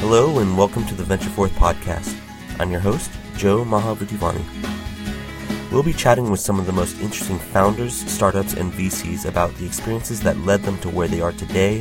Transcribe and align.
Hello 0.00 0.38
and 0.38 0.56
welcome 0.56 0.86
to 0.86 0.94
the 0.94 1.02
Venture 1.02 1.28
Forth 1.30 1.50
podcast. 1.56 2.16
I'm 2.60 2.70
your 2.70 2.78
host, 2.78 3.10
Joe 3.36 3.64
Mahavudivani. 3.64 4.44
We'll 5.72 5.82
be 5.82 5.92
chatting 5.92 6.30
with 6.30 6.38
some 6.38 6.60
of 6.60 6.66
the 6.66 6.72
most 6.72 7.00
interesting 7.00 7.40
founders, 7.40 7.94
startups, 8.08 8.54
and 8.54 8.72
VCs 8.72 9.26
about 9.26 9.52
the 9.56 9.66
experiences 9.66 10.20
that 10.20 10.38
led 10.38 10.62
them 10.62 10.78
to 10.78 10.88
where 10.88 11.08
they 11.08 11.20
are 11.20 11.32
today, 11.32 11.80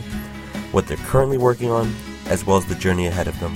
what 0.72 0.88
they're 0.88 0.98
currently 0.98 1.38
working 1.38 1.70
on, 1.70 1.94
as 2.26 2.44
well 2.44 2.58
as 2.58 2.66
the 2.66 2.74
journey 2.74 3.06
ahead 3.06 3.28
of 3.28 3.40
them. 3.40 3.54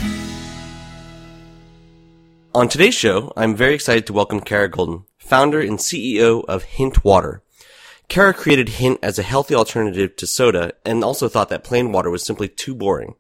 On 2.53 2.69
today's 2.69 2.93
show, 2.93 3.33
I'm 3.35 3.55
very 3.55 3.73
excited 3.73 4.05
to 4.05 4.13
welcome 4.13 4.41
Kara 4.41 4.69
Goldin, 4.69 5.05
founder 5.17 5.59
and 5.59 5.79
CEO 5.79 6.45
of 6.45 6.63
Hint 6.65 7.03
Water. 7.03 7.41
Kara 8.09 8.31
created 8.31 8.69
Hint 8.69 8.99
as 9.01 9.17
a 9.17 9.23
healthy 9.23 9.55
alternative 9.55 10.15
to 10.17 10.27
soda 10.27 10.73
and 10.85 11.03
also 11.03 11.27
thought 11.27 11.49
that 11.49 11.63
plain 11.63 11.91
water 11.91 12.11
was 12.11 12.23
simply 12.23 12.47
too 12.47 12.75
boring. 12.75 13.15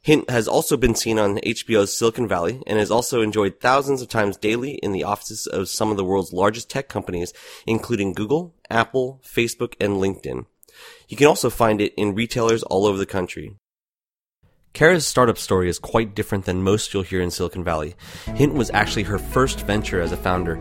Hint 0.00 0.30
has 0.30 0.46
also 0.48 0.76
been 0.76 0.94
seen 0.94 1.18
on 1.18 1.38
HBO's 1.38 1.96
Silicon 1.96 2.28
Valley 2.28 2.62
and 2.66 2.78
is 2.78 2.90
also 2.90 3.20
enjoyed 3.20 3.60
thousands 3.60 4.00
of 4.00 4.08
times 4.08 4.36
daily 4.36 4.72
in 4.74 4.92
the 4.92 5.04
offices 5.04 5.46
of 5.46 5.68
some 5.68 5.90
of 5.90 5.96
the 5.96 6.04
world's 6.04 6.32
largest 6.32 6.70
tech 6.70 6.88
companies, 6.88 7.32
including 7.66 8.12
Google, 8.12 8.54
Apple, 8.70 9.20
Facebook, 9.24 9.74
and 9.80 9.94
LinkedIn. 9.94 10.46
You 11.08 11.16
can 11.16 11.26
also 11.26 11.50
find 11.50 11.80
it 11.80 11.92
in 11.96 12.14
retailers 12.14 12.62
all 12.62 12.86
over 12.86 12.98
the 12.98 13.06
country. 13.06 13.56
Kara's 14.74 15.06
startup 15.06 15.38
story 15.38 15.68
is 15.68 15.78
quite 15.78 16.14
different 16.14 16.44
than 16.44 16.62
most 16.62 16.94
you'll 16.94 17.02
hear 17.02 17.20
in 17.20 17.30
Silicon 17.30 17.64
Valley. 17.64 17.96
Hint 18.36 18.54
was 18.54 18.70
actually 18.70 19.02
her 19.04 19.18
first 19.18 19.62
venture 19.62 20.00
as 20.00 20.12
a 20.12 20.16
founder. 20.16 20.56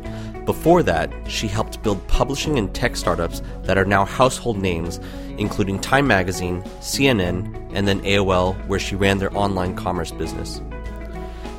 Before 0.45 0.81
that, 0.83 1.11
she 1.29 1.47
helped 1.47 1.83
build 1.83 2.07
publishing 2.07 2.57
and 2.57 2.73
tech 2.73 2.95
startups 2.95 3.43
that 3.63 3.77
are 3.77 3.85
now 3.85 4.05
household 4.05 4.57
names, 4.57 4.99
including 5.37 5.79
Time 5.79 6.07
Magazine, 6.07 6.63
CNN, 6.79 7.66
and 7.77 7.87
then 7.87 8.01
AOL, 8.01 8.55
where 8.65 8.79
she 8.79 8.95
ran 8.95 9.19
their 9.19 9.35
online 9.37 9.75
commerce 9.75 10.09
business. 10.09 10.61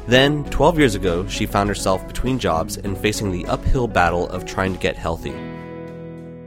Then, 0.08 0.42
12 0.46 0.78
years 0.78 0.94
ago, 0.96 1.28
she 1.28 1.46
found 1.46 1.68
herself 1.68 2.04
between 2.08 2.40
jobs 2.40 2.76
and 2.76 2.98
facing 2.98 3.30
the 3.30 3.46
uphill 3.46 3.86
battle 3.86 4.28
of 4.28 4.44
trying 4.44 4.72
to 4.72 4.80
get 4.80 4.96
healthy. 4.96 5.30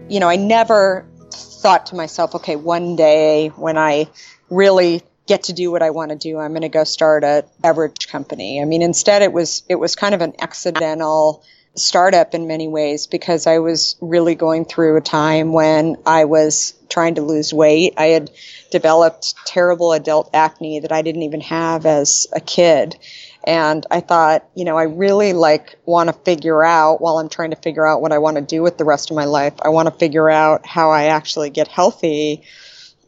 You 0.09 0.19
know, 0.19 0.27
I 0.27 0.35
never 0.35 1.07
thought 1.31 1.85
to 1.85 1.95
myself, 1.95 2.35
okay, 2.35 2.57
one 2.57 2.97
day 2.97 3.47
when 3.47 3.77
I 3.77 4.09
really 4.49 5.03
get 5.25 5.43
to 5.43 5.53
do 5.53 5.71
what 5.71 5.81
I 5.81 5.91
want 5.91 6.11
to 6.11 6.17
do. 6.17 6.37
I'm 6.37 6.51
going 6.51 6.63
to 6.63 6.69
go 6.69 6.83
start 6.83 7.23
a 7.23 7.45
beverage 7.61 8.09
company. 8.09 8.61
I 8.61 8.65
mean, 8.65 8.81
instead 8.81 9.21
it 9.21 9.31
was, 9.31 9.63
it 9.69 9.75
was 9.75 9.95
kind 9.95 10.13
of 10.13 10.19
an 10.19 10.33
accidental 10.39 11.45
startup 11.75 12.33
in 12.33 12.47
many 12.47 12.67
ways 12.67 13.07
because 13.07 13.47
I 13.47 13.59
was 13.59 13.95
really 14.01 14.35
going 14.35 14.65
through 14.65 14.97
a 14.97 15.01
time 15.01 15.53
when 15.53 15.97
I 16.05 16.25
was 16.25 16.73
trying 16.89 17.15
to 17.15 17.21
lose 17.21 17.53
weight. 17.53 17.93
I 17.97 18.07
had 18.07 18.31
developed 18.71 19.35
terrible 19.45 19.93
adult 19.93 20.29
acne 20.33 20.81
that 20.81 20.91
I 20.91 21.01
didn't 21.01 21.23
even 21.23 21.41
have 21.41 21.85
as 21.85 22.27
a 22.33 22.41
kid. 22.41 22.97
And 23.43 23.85
I 23.89 24.01
thought, 24.01 24.45
you 24.53 24.65
know, 24.65 24.77
I 24.77 24.83
really 24.83 25.33
like 25.33 25.77
want 25.85 26.09
to 26.09 26.13
figure 26.13 26.63
out 26.63 27.01
while 27.01 27.17
I'm 27.17 27.29
trying 27.29 27.51
to 27.51 27.55
figure 27.55 27.87
out 27.87 28.01
what 28.01 28.11
I 28.11 28.19
want 28.19 28.35
to 28.35 28.43
do 28.43 28.61
with 28.61 28.77
the 28.77 28.85
rest 28.85 29.09
of 29.09 29.15
my 29.15 29.25
life. 29.25 29.53
I 29.61 29.69
want 29.69 29.87
to 29.87 29.95
figure 29.95 30.29
out 30.29 30.65
how 30.65 30.91
I 30.91 31.05
actually 31.05 31.49
get 31.49 31.67
healthy 31.67 32.43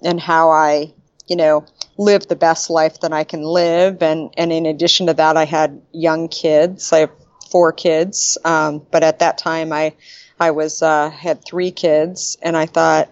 and 0.02 0.20
how 0.20 0.50
I, 0.50 0.94
you 1.28 1.36
know, 1.36 1.66
live 1.98 2.28
the 2.28 2.36
best 2.36 2.70
life 2.70 3.02
that 3.02 3.14
I 3.14 3.26
can 3.26 3.44
live. 3.44 4.02
And, 4.02 4.34
and 4.36 4.52
in 4.52 4.66
addition 4.66 5.08
to 5.08 5.14
that, 5.14 5.38
I 5.38 5.46
had 5.46 5.82
young 5.92 6.30
kids. 6.30 6.92
I 6.92 7.00
have 7.00 7.12
four 7.54 7.72
kids. 7.72 8.40
Um, 8.44 8.82
but 8.90 9.04
at 9.04 9.20
that 9.20 9.38
time, 9.38 9.72
I, 9.72 9.94
I 10.40 10.50
was, 10.52 10.82
uh, 10.82 11.12
had 11.12 11.46
three 11.46 11.70
kids 11.70 12.36
and 12.42 12.58
I 12.58 12.66
thought, 12.66 13.12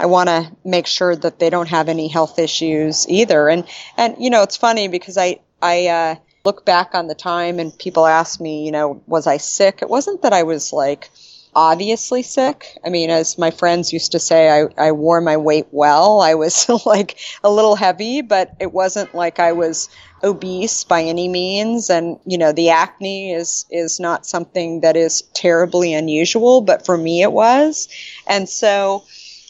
I 0.00 0.06
want 0.06 0.30
to 0.30 0.50
make 0.64 0.86
sure 0.86 1.14
that 1.14 1.38
they 1.38 1.50
don't 1.50 1.68
have 1.68 1.90
any 1.90 2.08
health 2.08 2.38
issues 2.38 3.06
either. 3.08 3.50
And, 3.50 3.68
and, 3.98 4.16
you 4.18 4.30
know, 4.30 4.42
it's 4.42 4.56
funny 4.56 4.88
because 4.88 5.18
I, 5.18 5.40
I, 5.60 5.86
uh, 5.88 6.14
look 6.46 6.64
back 6.64 6.94
on 6.94 7.08
the 7.08 7.14
time 7.14 7.58
and 7.58 7.78
people 7.78 8.06
ask 8.06 8.40
me, 8.40 8.64
you 8.64 8.72
know, 8.72 9.02
was 9.06 9.26
I 9.26 9.36
sick? 9.36 9.80
It 9.82 9.90
wasn't 9.90 10.22
that 10.22 10.32
I 10.32 10.44
was 10.44 10.72
like, 10.72 11.10
obviously 11.54 12.22
sick. 12.22 12.78
I 12.84 12.88
mean, 12.88 13.10
as 13.10 13.38
my 13.38 13.50
friends 13.50 13.92
used 13.92 14.12
to 14.12 14.18
say, 14.18 14.50
I, 14.50 14.88
I 14.88 14.92
wore 14.92 15.20
my 15.20 15.36
weight 15.36 15.68
well. 15.70 16.20
I 16.20 16.34
was 16.34 16.68
like 16.86 17.18
a 17.42 17.50
little 17.50 17.76
heavy, 17.76 18.22
but 18.22 18.54
it 18.60 18.72
wasn't 18.72 19.14
like 19.14 19.38
I 19.38 19.52
was 19.52 19.88
obese 20.24 20.82
by 20.82 21.02
any 21.02 21.28
means. 21.28 21.90
And, 21.90 22.18
you 22.24 22.38
know, 22.38 22.52
the 22.52 22.70
acne 22.70 23.32
is, 23.32 23.66
is 23.70 24.00
not 24.00 24.26
something 24.26 24.80
that 24.80 24.96
is 24.96 25.22
terribly 25.34 25.94
unusual, 25.94 26.62
but 26.62 26.84
for 26.86 26.96
me 26.96 27.22
it 27.22 27.30
was. 27.30 27.88
And 28.26 28.48
so 28.48 29.04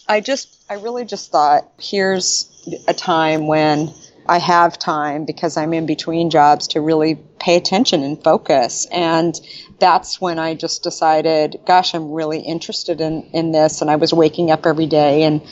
I 0.08 0.20
just, 0.20 0.54
I 0.68 0.74
really 0.74 1.04
just 1.04 1.30
thought, 1.30 1.70
here's 1.78 2.50
a 2.88 2.94
time 2.94 3.46
when 3.46 3.94
I 4.26 4.38
have 4.38 4.78
time 4.78 5.24
because 5.26 5.56
I'm 5.56 5.74
in 5.74 5.86
between 5.86 6.30
jobs 6.30 6.68
to 6.68 6.80
really 6.80 7.16
pay 7.38 7.56
attention 7.56 8.02
and 8.02 8.22
focus. 8.22 8.86
And 8.90 9.38
that's 9.78 10.20
when 10.20 10.38
I 10.38 10.54
just 10.54 10.82
decided, 10.82 11.60
gosh, 11.66 11.94
I'm 11.94 12.10
really 12.10 12.40
interested 12.40 13.00
in, 13.00 13.22
in 13.32 13.52
this. 13.52 13.80
And 13.80 13.90
I 13.90 13.96
was 13.96 14.14
waking 14.14 14.50
up 14.50 14.66
every 14.66 14.86
day 14.86 15.24
and 15.24 15.42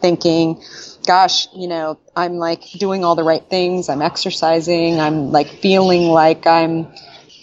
thinking, 0.00 0.62
gosh, 1.04 1.48
you 1.54 1.68
know, 1.68 1.98
I'm 2.16 2.34
like 2.34 2.62
doing 2.72 3.04
all 3.04 3.14
the 3.14 3.24
right 3.24 3.42
things. 3.42 3.88
I'm 3.88 4.02
exercising. 4.02 5.00
I'm 5.00 5.30
like 5.30 5.48
feeling 5.48 6.08
like 6.08 6.46
I'm 6.46 6.88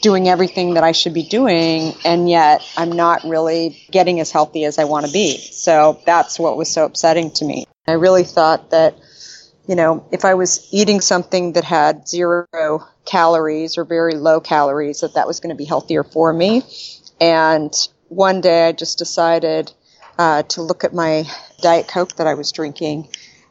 doing 0.02 0.30
everything 0.30 0.76
that 0.76 0.84
I 0.84 0.94
should 0.94 1.14
be 1.14 1.24
doing. 1.24 1.94
And 2.06 2.30
yet 2.30 2.62
I'm 2.78 2.92
not 2.92 3.24
really 3.24 3.82
getting 3.92 4.20
as 4.20 4.32
healthy 4.32 4.66
as 4.66 4.80
I 4.80 4.86
want 4.86 5.06
to 5.06 5.12
be. 5.12 5.38
So 5.38 6.00
that's 6.06 6.40
what 6.40 6.58
was 6.58 6.70
so 6.70 6.86
upsetting 6.86 7.32
to 7.32 7.46
me. 7.46 7.66
I 7.88 7.94
really 7.94 8.24
thought 8.24 8.72
that 8.72 8.96
you 9.68 9.76
know, 9.76 10.04
if 10.12 10.26
I 10.26 10.34
was 10.34 10.68
eating 10.72 11.00
something 11.00 11.54
that 11.54 11.64
had 11.64 12.08
zero 12.08 12.48
calories 13.06 13.78
or 13.78 13.84
very 13.84 14.16
low 14.16 14.40
calories, 14.40 15.02
that 15.02 15.14
that 15.14 15.28
was 15.28 15.40
going 15.40 15.52
to 15.52 15.56
be 15.56 15.64
healthier 15.64 16.04
for 16.04 16.34
me. 16.34 16.64
And 17.22 17.72
one 18.08 18.42
day 18.42 18.68
I 18.68 18.72
just 18.72 18.98
decided 18.98 19.72
uh, 20.18 20.42
to 20.44 20.64
look 20.64 20.84
at 20.84 20.92
my 20.96 21.26
Diet 21.62 21.88
Coke 21.88 22.16
that 22.16 22.26
I 22.26 22.34
was 22.34 22.52
drinking 22.52 23.10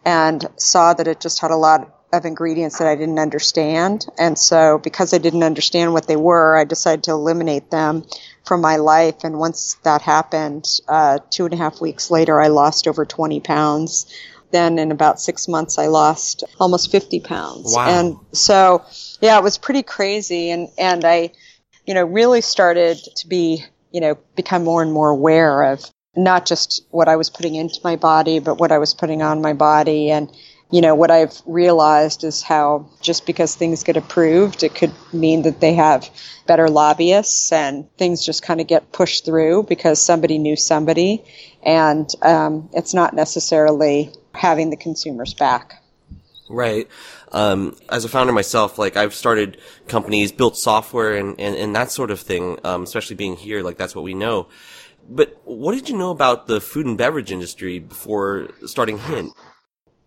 and 0.08 0.46
saw 0.56 0.94
that 0.94 1.06
it 1.06 1.20
just 1.20 1.38
had 1.38 1.50
a 1.50 1.56
lot 1.56 1.94
of 2.14 2.24
ingredients 2.24 2.78
that 2.78 2.88
I 2.88 2.96
didn't 2.96 3.18
understand. 3.18 4.06
And 4.18 4.38
so 4.38 4.78
because 4.78 5.12
I 5.12 5.18
didn't 5.18 5.42
understand 5.42 5.92
what 5.92 6.08
they 6.08 6.16
were, 6.16 6.56
I 6.56 6.64
decided 6.64 7.04
to 7.04 7.10
eliminate 7.10 7.70
them 7.70 8.04
from 8.46 8.62
my 8.62 8.76
life. 8.76 9.22
And 9.22 9.38
once 9.38 9.74
that 9.82 10.00
happened, 10.00 10.66
uh, 10.88 11.18
two 11.28 11.44
and 11.44 11.52
a 11.52 11.58
half 11.58 11.82
weeks 11.82 12.10
later, 12.10 12.40
I 12.40 12.48
lost 12.48 12.88
over 12.88 13.04
20 13.04 13.40
pounds 13.40 14.06
then 14.50 14.78
in 14.78 14.90
about 14.90 15.20
six 15.20 15.46
months 15.46 15.76
I 15.76 15.88
lost 15.88 16.42
almost 16.58 16.90
50 16.90 17.20
pounds. 17.20 17.74
Wow. 17.76 17.86
And 17.86 18.16
so, 18.32 18.82
yeah, 19.20 19.36
it 19.36 19.44
was 19.44 19.58
pretty 19.58 19.82
crazy. 19.82 20.50
And, 20.50 20.68
and 20.78 21.04
I, 21.04 21.32
you 21.84 21.92
know, 21.92 22.04
really 22.04 22.40
started 22.40 22.96
to 23.16 23.28
be, 23.28 23.62
you 23.92 24.00
know, 24.00 24.16
become 24.36 24.64
more 24.64 24.80
and 24.80 24.90
more 24.90 25.10
aware 25.10 25.64
of 25.64 25.84
not 26.16 26.46
just 26.46 26.84
what 26.90 27.08
I 27.08 27.16
was 27.16 27.30
putting 27.30 27.54
into 27.54 27.80
my 27.84 27.96
body, 27.96 28.38
but 28.38 28.58
what 28.58 28.72
I 28.72 28.78
was 28.78 28.94
putting 28.94 29.22
on 29.22 29.42
my 29.42 29.52
body. 29.52 30.10
And, 30.10 30.30
you 30.70 30.80
know, 30.80 30.94
what 30.94 31.10
I've 31.10 31.40
realized 31.46 32.24
is 32.24 32.42
how 32.42 32.88
just 33.00 33.26
because 33.26 33.54
things 33.54 33.84
get 33.84 33.96
approved, 33.96 34.62
it 34.62 34.74
could 34.74 34.92
mean 35.12 35.42
that 35.42 35.60
they 35.60 35.74
have 35.74 36.10
better 36.46 36.68
lobbyists 36.68 37.52
and 37.52 37.90
things 37.96 38.24
just 38.24 38.42
kind 38.42 38.60
of 38.60 38.66
get 38.66 38.92
pushed 38.92 39.24
through 39.24 39.64
because 39.64 40.04
somebody 40.04 40.38
knew 40.38 40.56
somebody. 40.56 41.24
And 41.62 42.08
um, 42.22 42.68
it's 42.72 42.94
not 42.94 43.14
necessarily 43.14 44.12
having 44.34 44.70
the 44.70 44.76
consumers 44.76 45.34
back. 45.34 45.82
Right. 46.48 46.88
Um, 47.30 47.76
as 47.90 48.06
a 48.06 48.08
founder 48.08 48.32
myself, 48.32 48.78
like 48.78 48.96
I've 48.96 49.14
started 49.14 49.58
companies, 49.86 50.32
built 50.32 50.56
software 50.56 51.14
and, 51.14 51.38
and, 51.38 51.54
and 51.54 51.76
that 51.76 51.90
sort 51.90 52.10
of 52.10 52.20
thing, 52.20 52.58
um, 52.64 52.84
especially 52.84 53.16
being 53.16 53.36
here, 53.36 53.62
like 53.62 53.76
that's 53.76 53.94
what 53.94 54.04
we 54.04 54.14
know. 54.14 54.48
But 55.08 55.40
what 55.44 55.74
did 55.74 55.88
you 55.88 55.96
know 55.96 56.10
about 56.10 56.46
the 56.46 56.60
food 56.60 56.86
and 56.86 56.98
beverage 56.98 57.32
industry 57.32 57.78
before 57.78 58.48
starting 58.66 58.98
Hint? 58.98 59.32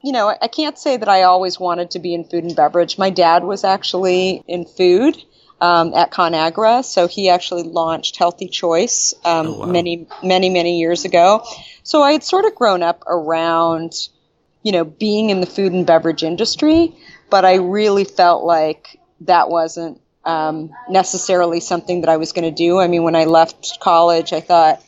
You 0.04 0.12
know, 0.12 0.34
I 0.42 0.48
can't 0.48 0.78
say 0.78 0.98
that 0.98 1.10
I 1.10 1.24
always 1.24 1.60
wanted 1.60 1.92
to 1.92 2.00
be 2.00 2.14
in 2.14 2.24
food 2.24 2.44
and 2.44 2.56
beverage. 2.56 2.98
My 2.98 3.10
dad 3.10 3.44
was 3.44 3.64
actually 3.64 4.44
in 4.48 4.66
food. 4.66 5.22
Um, 5.60 5.94
at 5.94 6.10
ConAgra. 6.10 6.84
So 6.84 7.08
he 7.08 7.30
actually 7.30 7.62
launched 7.62 8.18
Healthy 8.18 8.48
Choice 8.48 9.14
um, 9.24 9.46
oh, 9.46 9.60
wow. 9.60 9.66
many, 9.68 10.08
many, 10.24 10.50
many 10.50 10.80
years 10.80 11.06
ago. 11.06 11.46
So 11.84 12.02
I 12.02 12.14
had 12.14 12.24
sort 12.24 12.46
of 12.46 12.56
grown 12.56 12.82
up 12.82 13.04
around 13.06 13.94
you 14.64 14.72
know, 14.72 14.84
being 14.84 15.30
in 15.30 15.42
the 15.42 15.48
food 15.48 15.74
and 15.74 15.86
beverage 15.86 16.24
industry, 16.24 16.96
but 17.30 17.46
I 17.46 17.56
really 17.56 18.04
felt 18.04 18.44
like 18.44 19.00
that 19.22 19.50
wasn't 19.50 20.00
um, 20.24 20.72
necessarily 20.90 21.60
something 21.60 22.02
that 22.02 22.10
I 22.10 22.18
was 22.18 22.32
going 22.32 22.44
to 22.44 22.56
do. 22.56 22.80
I 22.80 22.88
mean, 22.88 23.04
when 23.04 23.16
I 23.16 23.26
left 23.26 23.80
college, 23.80 24.34
I 24.34 24.40
thought 24.40 24.84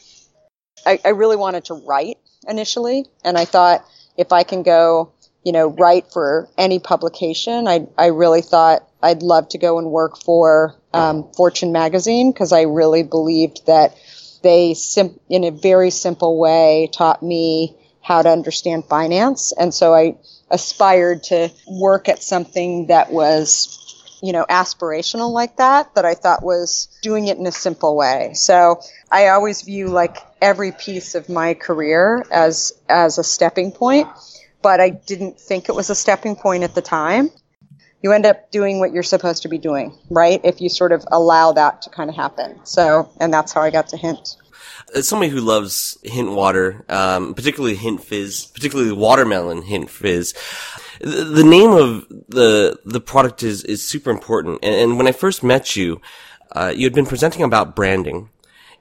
I, 0.86 1.00
I 1.04 1.10
really 1.10 1.36
wanted 1.36 1.66
to 1.66 1.76
write 1.76 2.18
initially, 2.48 3.06
and 3.24 3.38
I 3.38 3.46
thought 3.46 3.86
if 4.18 4.32
I 4.32 4.44
can 4.44 4.64
go, 4.64 5.12
you 5.44 5.52
know, 5.52 5.68
write 5.68 6.12
for 6.12 6.50
any 6.58 6.80
publication, 6.80 7.68
I 7.68 7.88
I 7.98 8.08
really 8.08 8.42
thought 8.42 8.88
I'd 9.02 9.24
love 9.24 9.50
to 9.50 9.58
go 9.58 9.78
and 9.80 9.92
work 9.92 10.18
for 10.18 10.76
um, 10.94 11.32
Fortune 11.36 11.72
magazine 11.72 12.32
because 12.32 12.52
I 12.52 12.62
really 12.64 13.04
believed 13.04 13.66
that 13.68 13.96
they, 14.42 14.74
sim- 14.74 15.20
in 15.30 15.44
a 15.44 15.52
very 15.52 15.90
simple 15.90 16.38
way, 16.38 16.90
taught 16.92 17.24
me 17.24 17.76
how 18.02 18.22
to 18.22 18.30
understand 18.30 18.86
finance. 18.86 19.54
And 19.58 19.74
so 19.74 19.94
I, 19.94 20.18
aspired 20.54 21.24
to 21.24 21.52
work 21.68 22.08
at 22.08 22.22
something 22.22 22.88
that 22.88 23.12
was 23.12 23.83
you 24.24 24.32
know, 24.32 24.46
aspirational 24.50 25.32
like 25.32 25.58
that, 25.58 25.94
that 25.96 26.06
I 26.06 26.14
thought 26.14 26.44
was 26.44 26.88
doing 27.02 27.28
it 27.28 27.38
in 27.38 27.46
a 27.46 27.52
simple 27.52 27.98
way. 27.98 28.32
So 28.36 28.80
I 29.12 29.28
always 29.28 29.64
view 29.64 29.90
like 29.90 30.16
every 30.42 30.72
piece 30.72 31.14
of 31.14 31.28
my 31.28 31.56
career 31.56 32.24
as, 32.32 32.72
as 32.88 33.18
a 33.18 33.24
stepping 33.24 33.74
point, 33.74 34.08
but 34.62 34.80
I 34.80 34.92
didn't 34.92 35.42
think 35.42 35.68
it 35.68 35.76
was 35.76 35.90
a 35.90 35.96
stepping 35.96 36.38
point 36.38 36.64
at 36.64 36.74
the 36.74 36.82
time. 36.82 37.32
You 38.02 38.14
end 38.14 38.26
up 38.26 38.50
doing 38.50 38.80
what 38.80 38.94
you're 38.94 39.04
supposed 39.04 39.44
to 39.44 39.50
be 39.50 39.58
doing, 39.58 39.94
right? 40.10 40.40
If 40.46 40.62
you 40.62 40.70
sort 40.70 40.94
of 40.94 41.04
allow 41.12 41.52
that 41.52 41.82
to 41.82 41.90
kind 41.90 42.10
of 42.10 42.16
happen. 42.16 42.62
So, 42.64 43.12
and 43.20 43.34
that's 43.34 43.52
how 43.52 43.60
I 43.60 43.72
got 43.72 43.90
to 43.90 43.98
Hint 43.98 44.38
as 44.94 45.08
somebody 45.08 45.32
who 45.32 45.42
loves 45.42 45.98
hint 46.04 46.32
water, 46.32 46.86
um, 46.90 47.34
particularly 47.34 47.76
hint 47.76 48.04
fizz, 48.04 48.46
particularly 48.48 48.92
watermelon 48.92 49.64
hint 49.64 49.90
fizz, 49.90 50.34
the, 51.04 51.44
name 51.44 51.72
of 51.72 52.08
the 52.30 52.80
the 52.86 53.02
product 53.02 53.44
is 53.44 53.64
is 53.64 53.88
super 53.88 54.10
important. 54.10 54.60
And, 54.64 54.76
and 54.76 54.98
when 54.98 55.08
I 55.08 55.12
first 55.12 55.44
met 55.44 55.76
you, 55.76 56.02
uh, 56.52 56.74
you 56.76 56.86
had 56.86 56.94
been 56.94 57.06
presenting 57.06 57.44
about 57.44 57.76
branding. 57.76 58.30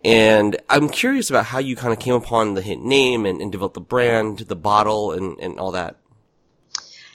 And 0.04 0.56
I'm 0.68 0.88
curious 0.88 1.30
about 1.30 1.44
how 1.46 1.58
you 1.58 1.76
kind 1.76 1.92
of 1.92 2.00
came 2.00 2.14
upon 2.14 2.54
the 2.54 2.62
hint 2.62 2.84
name 2.84 3.24
and, 3.24 3.40
and 3.40 3.52
developed 3.52 3.74
the 3.74 3.80
brand, 3.80 4.40
the 4.40 4.56
bottle, 4.56 5.12
and, 5.12 5.38
and 5.38 5.60
all 5.60 5.72
that. 5.72 5.96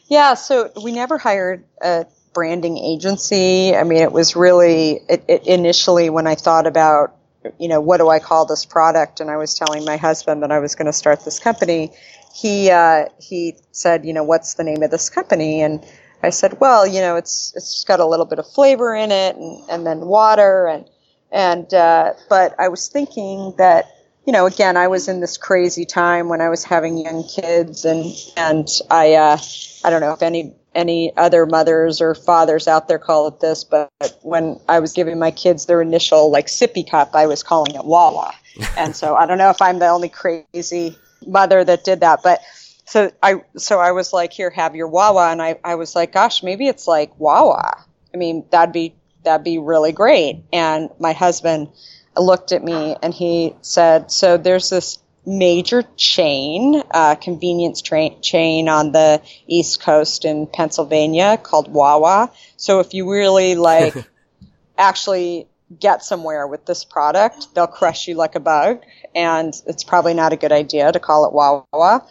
Yeah, 0.07 0.35
so 0.35 0.71
we 0.81 0.93
never 0.93 1.17
hired 1.17 1.65
a 1.81 2.05
branding 2.33 2.77
agency. 2.77 3.75
I 3.75 3.83
mean, 3.83 4.01
it 4.01 4.11
was 4.11 4.37
really 4.37 5.01
it, 5.09 5.25
it 5.27 5.47
initially 5.47 6.09
when 6.09 6.27
I 6.27 6.35
thought 6.35 6.65
about 6.65 7.16
you 7.59 7.67
know, 7.67 7.81
what 7.81 7.97
do 7.97 8.09
I 8.09 8.19
call 8.19 8.45
this 8.45 8.65
product? 8.65 9.19
And 9.19 9.29
I 9.29 9.37
was 9.37 9.53
telling 9.53 9.85
my 9.85 9.97
husband 9.97 10.43
that 10.43 10.51
I 10.51 10.59
was 10.59 10.75
going 10.75 10.85
to 10.85 10.93
start 10.93 11.23
this 11.25 11.39
company. 11.39 11.91
He 12.33 12.69
uh, 12.69 13.05
he 13.19 13.55
said, 13.71 14.05
you 14.05 14.13
know, 14.13 14.23
what's 14.23 14.55
the 14.55 14.63
name 14.63 14.83
of 14.83 14.91
this 14.91 15.09
company? 15.09 15.61
And 15.61 15.85
I 16.23 16.29
said, 16.29 16.59
well, 16.59 16.85
you 16.85 17.01
know, 17.01 17.15
it's 17.15 17.53
it's 17.55 17.83
got 17.83 17.99
a 17.99 18.05
little 18.05 18.25
bit 18.25 18.39
of 18.39 18.47
flavor 18.51 18.93
in 18.95 19.11
it, 19.11 19.35
and, 19.35 19.69
and 19.69 19.87
then 19.87 20.01
water, 20.01 20.67
and 20.67 20.85
and 21.31 21.73
uh, 21.73 22.13
but 22.29 22.55
I 22.59 22.67
was 22.67 22.87
thinking 22.87 23.53
that 23.57 23.85
you 24.27 24.33
know, 24.33 24.45
again, 24.45 24.75
I 24.75 24.89
was 24.89 25.07
in 25.07 25.21
this 25.21 25.37
crazy 25.37 25.85
time 25.85 26.27
when 26.27 26.41
I 26.41 26.49
was 26.49 26.65
having 26.65 26.97
young 26.97 27.23
kids, 27.23 27.85
and 27.85 28.13
and 28.35 28.67
I 28.91 29.13
uh, 29.13 29.37
I 29.85 29.89
don't 29.89 30.01
know 30.01 30.11
if 30.11 30.21
any 30.21 30.53
any 30.77 31.11
other 31.17 31.45
mothers 31.45 31.99
or 31.99 32.15
fathers 32.15 32.67
out 32.67 32.87
there 32.87 32.99
call 32.99 33.27
it 33.27 33.39
this, 33.39 33.63
but 33.63 33.89
when 34.21 34.59
I 34.69 34.79
was 34.79 34.93
giving 34.93 35.19
my 35.19 35.31
kids 35.31 35.65
their 35.65 35.81
initial 35.81 36.31
like 36.31 36.45
sippy 36.45 36.89
cup, 36.89 37.15
I 37.15 37.25
was 37.25 37.43
calling 37.43 37.75
it 37.75 37.83
Wawa. 37.83 38.33
and 38.77 38.95
so 38.95 39.15
I 39.15 39.25
don't 39.25 39.39
know 39.39 39.49
if 39.49 39.61
I'm 39.61 39.79
the 39.79 39.87
only 39.87 40.09
crazy 40.09 40.95
mother 41.25 41.63
that 41.63 41.83
did 41.83 41.99
that, 42.01 42.21
but 42.23 42.39
so 42.85 43.11
I 43.21 43.41
so 43.57 43.79
I 43.79 43.91
was 43.91 44.13
like, 44.13 44.31
here, 44.31 44.49
have 44.51 44.75
your 44.75 44.87
Wawa, 44.87 45.31
and 45.31 45.41
I 45.41 45.59
I 45.63 45.75
was 45.75 45.95
like, 45.95 46.13
gosh, 46.13 46.41
maybe 46.41 46.67
it's 46.67 46.87
like 46.87 47.11
Wawa. 47.19 47.83
I 48.13 48.17
mean, 48.17 48.45
that'd 48.51 48.71
be 48.71 48.95
that'd 49.23 49.43
be 49.43 49.57
really 49.57 49.91
great. 49.91 50.43
And 50.53 50.89
my 50.99 51.13
husband 51.13 51.69
looked 52.15 52.51
at 52.51 52.63
me 52.63 52.95
and 53.01 53.13
he 53.13 53.55
said, 53.61 54.11
so 54.11 54.37
there's 54.37 54.69
this 54.69 54.99
major 55.27 55.83
chain, 55.97 56.81
uh, 56.91 57.15
convenience 57.15 57.81
tra- 57.81 58.17
chain 58.21 58.69
on 58.69 58.93
the 58.93 59.21
East 59.45 59.81
Coast 59.81 60.23
in 60.23 60.47
Pennsylvania 60.47 61.37
called 61.37 61.71
Wawa. 61.71 62.31
So 62.55 62.79
if 62.79 62.93
you 62.93 63.11
really 63.11 63.55
like 63.55 63.93
actually 64.77 65.47
get 65.77 66.01
somewhere 66.01 66.47
with 66.47 66.65
this 66.65 66.85
product, 66.85 67.53
they'll 67.53 67.67
crush 67.67 68.07
you 68.07 68.15
like 68.15 68.35
a 68.35 68.39
bug, 68.39 68.81
and 69.13 69.53
it's 69.67 69.83
probably 69.83 70.13
not 70.13 70.31
a 70.31 70.37
good 70.37 70.53
idea 70.53 70.89
to 70.89 70.99
call 70.99 71.25
it 71.25 71.33
Wawa. 71.33 72.07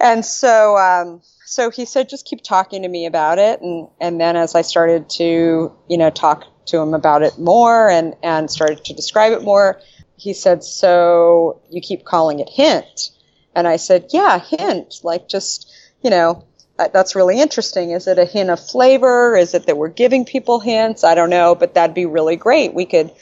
And 0.00 0.24
so, 0.24 0.78
um, 0.78 1.20
so 1.44 1.70
he 1.70 1.84
said, 1.84 2.08
just 2.08 2.24
keep 2.24 2.42
talking 2.42 2.82
to 2.82 2.88
me 2.88 3.04
about 3.04 3.38
it. 3.38 3.60
And, 3.60 3.88
and 4.00 4.18
then 4.18 4.36
as 4.36 4.54
I 4.54 4.62
started 4.62 5.10
to, 5.10 5.70
you 5.86 5.98
know, 5.98 6.08
talk 6.08 6.46
to 6.66 6.78
him 6.78 6.94
about 6.94 7.22
it 7.22 7.38
more 7.38 7.90
and, 7.90 8.14
and 8.22 8.50
started 8.50 8.84
to 8.86 8.94
describe 8.94 9.32
it 9.32 9.42
more, 9.42 9.80
he 10.16 10.32
said, 10.34 10.64
So 10.64 11.60
you 11.70 11.80
keep 11.80 12.04
calling 12.04 12.40
it 12.40 12.48
hint? 12.48 13.10
And 13.54 13.66
I 13.66 13.76
said, 13.76 14.06
Yeah, 14.10 14.38
hint. 14.38 15.00
Like 15.02 15.28
just, 15.28 15.70
you 16.02 16.10
know, 16.10 16.44
that's 16.76 17.14
really 17.14 17.40
interesting. 17.40 17.90
Is 17.90 18.06
it 18.06 18.18
a 18.18 18.24
hint 18.24 18.50
of 18.50 18.64
flavor? 18.64 19.36
Is 19.36 19.54
it 19.54 19.66
that 19.66 19.76
we're 19.76 19.88
giving 19.88 20.24
people 20.24 20.58
hints? 20.58 21.04
I 21.04 21.14
don't 21.14 21.30
know, 21.30 21.54
but 21.54 21.74
that'd 21.74 21.94
be 21.94 22.06
really 22.06 22.36
great. 22.36 22.74
We 22.74 22.86
could 22.86 23.12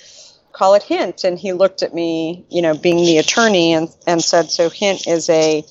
call 0.53 0.75
it 0.75 0.83
hint. 0.83 1.25
And 1.25 1.39
he 1.39 1.53
looked 1.53 1.83
at 1.83 1.95
me, 1.95 2.45
you 2.49 2.63
know, 2.63 2.77
being 2.77 2.97
the 2.97 3.19
attorney 3.19 3.73
and, 3.73 3.89
and 4.07 4.23
said, 4.23 4.51
So 4.51 4.71
hint 4.71 5.07
is 5.07 5.29
a 5.29 5.65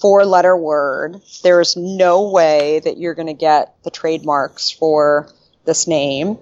four 0.00 0.24
letter 0.24 0.56
word. 0.56 1.20
There's 1.42 1.76
no 1.76 2.30
way 2.30 2.80
that 2.80 2.98
you're 2.98 3.14
going 3.14 3.26
to 3.26 3.34
get 3.34 3.74
the 3.82 3.90
trademarks 3.90 4.70
for 4.70 5.28
this 5.64 5.86
name. 5.86 6.38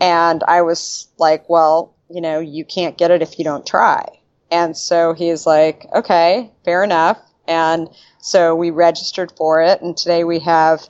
And 0.00 0.42
I 0.46 0.62
was 0.62 1.08
like, 1.18 1.48
well, 1.48 1.94
you 2.10 2.20
know, 2.20 2.40
you 2.40 2.64
can't 2.64 2.96
get 2.96 3.10
it 3.10 3.22
if 3.22 3.38
you 3.38 3.44
don't 3.44 3.66
try. 3.66 4.04
And 4.50 4.76
so 4.76 5.12
he's 5.12 5.46
like, 5.46 5.86
okay, 5.94 6.50
fair 6.64 6.82
enough. 6.82 7.18
And 7.46 7.88
so 8.20 8.54
we 8.54 8.70
registered 8.70 9.32
for 9.36 9.62
it, 9.62 9.80
and 9.80 9.96
today 9.96 10.24
we 10.24 10.40
have 10.40 10.86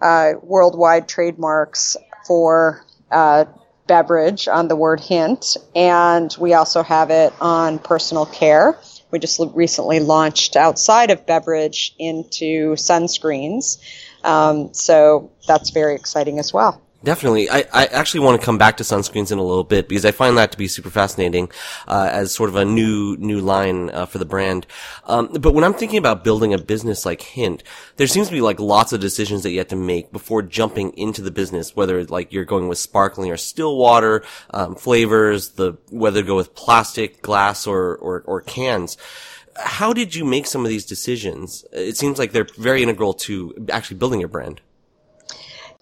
uh, 0.00 0.32
worldwide 0.42 1.08
trademarks 1.08 1.96
for 2.26 2.84
uh, 3.10 3.46
beverage 3.86 4.46
on 4.46 4.68
the 4.68 4.76
word 4.76 5.00
hint, 5.00 5.56
and 5.74 6.34
we 6.38 6.54
also 6.54 6.82
have 6.82 7.10
it 7.10 7.32
on 7.40 7.78
personal 7.78 8.26
care. 8.26 8.78
We 9.10 9.18
just 9.18 9.40
recently 9.54 10.00
launched 10.00 10.56
outside 10.56 11.10
of 11.10 11.26
beverage 11.26 11.94
into 11.98 12.74
sunscreens. 12.74 13.78
Um, 14.22 14.74
so 14.74 15.32
that's 15.46 15.70
very 15.70 15.94
exciting 15.94 16.38
as 16.38 16.52
well. 16.52 16.82
Definitely. 17.06 17.48
I, 17.48 17.58
I 17.72 17.86
actually 17.86 18.18
want 18.18 18.40
to 18.40 18.44
come 18.44 18.58
back 18.58 18.78
to 18.78 18.82
sunscreens 18.82 19.30
in 19.30 19.38
a 19.38 19.42
little 19.44 19.62
bit 19.62 19.88
because 19.88 20.04
I 20.04 20.10
find 20.10 20.36
that 20.38 20.50
to 20.50 20.58
be 20.58 20.66
super 20.66 20.90
fascinating 20.90 21.52
uh, 21.86 22.08
as 22.10 22.34
sort 22.34 22.50
of 22.50 22.56
a 22.56 22.64
new 22.64 23.16
new 23.18 23.40
line 23.40 23.90
uh, 23.90 24.06
for 24.06 24.18
the 24.18 24.24
brand. 24.24 24.66
Um, 25.04 25.28
but 25.28 25.54
when 25.54 25.62
I'm 25.62 25.72
thinking 25.72 25.98
about 25.98 26.24
building 26.24 26.52
a 26.52 26.58
business 26.58 27.06
like 27.06 27.22
Hint, 27.22 27.62
there 27.94 28.08
seems 28.08 28.26
to 28.26 28.32
be 28.32 28.40
like 28.40 28.58
lots 28.58 28.92
of 28.92 28.98
decisions 28.98 29.44
that 29.44 29.50
you 29.50 29.58
have 29.58 29.68
to 29.68 29.76
make 29.76 30.10
before 30.10 30.42
jumping 30.42 30.94
into 30.94 31.22
the 31.22 31.30
business. 31.30 31.76
Whether 31.76 32.02
like 32.06 32.32
you're 32.32 32.44
going 32.44 32.66
with 32.66 32.78
sparkling 32.78 33.30
or 33.30 33.36
still 33.36 33.76
water 33.76 34.24
um, 34.50 34.74
flavors, 34.74 35.50
the 35.50 35.78
whether 35.90 36.22
to 36.22 36.26
go 36.26 36.34
with 36.34 36.56
plastic, 36.56 37.22
glass, 37.22 37.68
or, 37.68 37.94
or 37.98 38.22
or 38.22 38.40
cans 38.40 38.96
how 39.58 39.94
did 39.94 40.14
you 40.14 40.22
make 40.22 40.46
some 40.46 40.66
of 40.66 40.68
these 40.68 40.84
decisions? 40.84 41.64
It 41.72 41.96
seems 41.96 42.18
like 42.18 42.32
they're 42.32 42.46
very 42.58 42.82
integral 42.82 43.14
to 43.14 43.66
actually 43.70 43.96
building 43.96 44.20
your 44.20 44.28
brand 44.28 44.60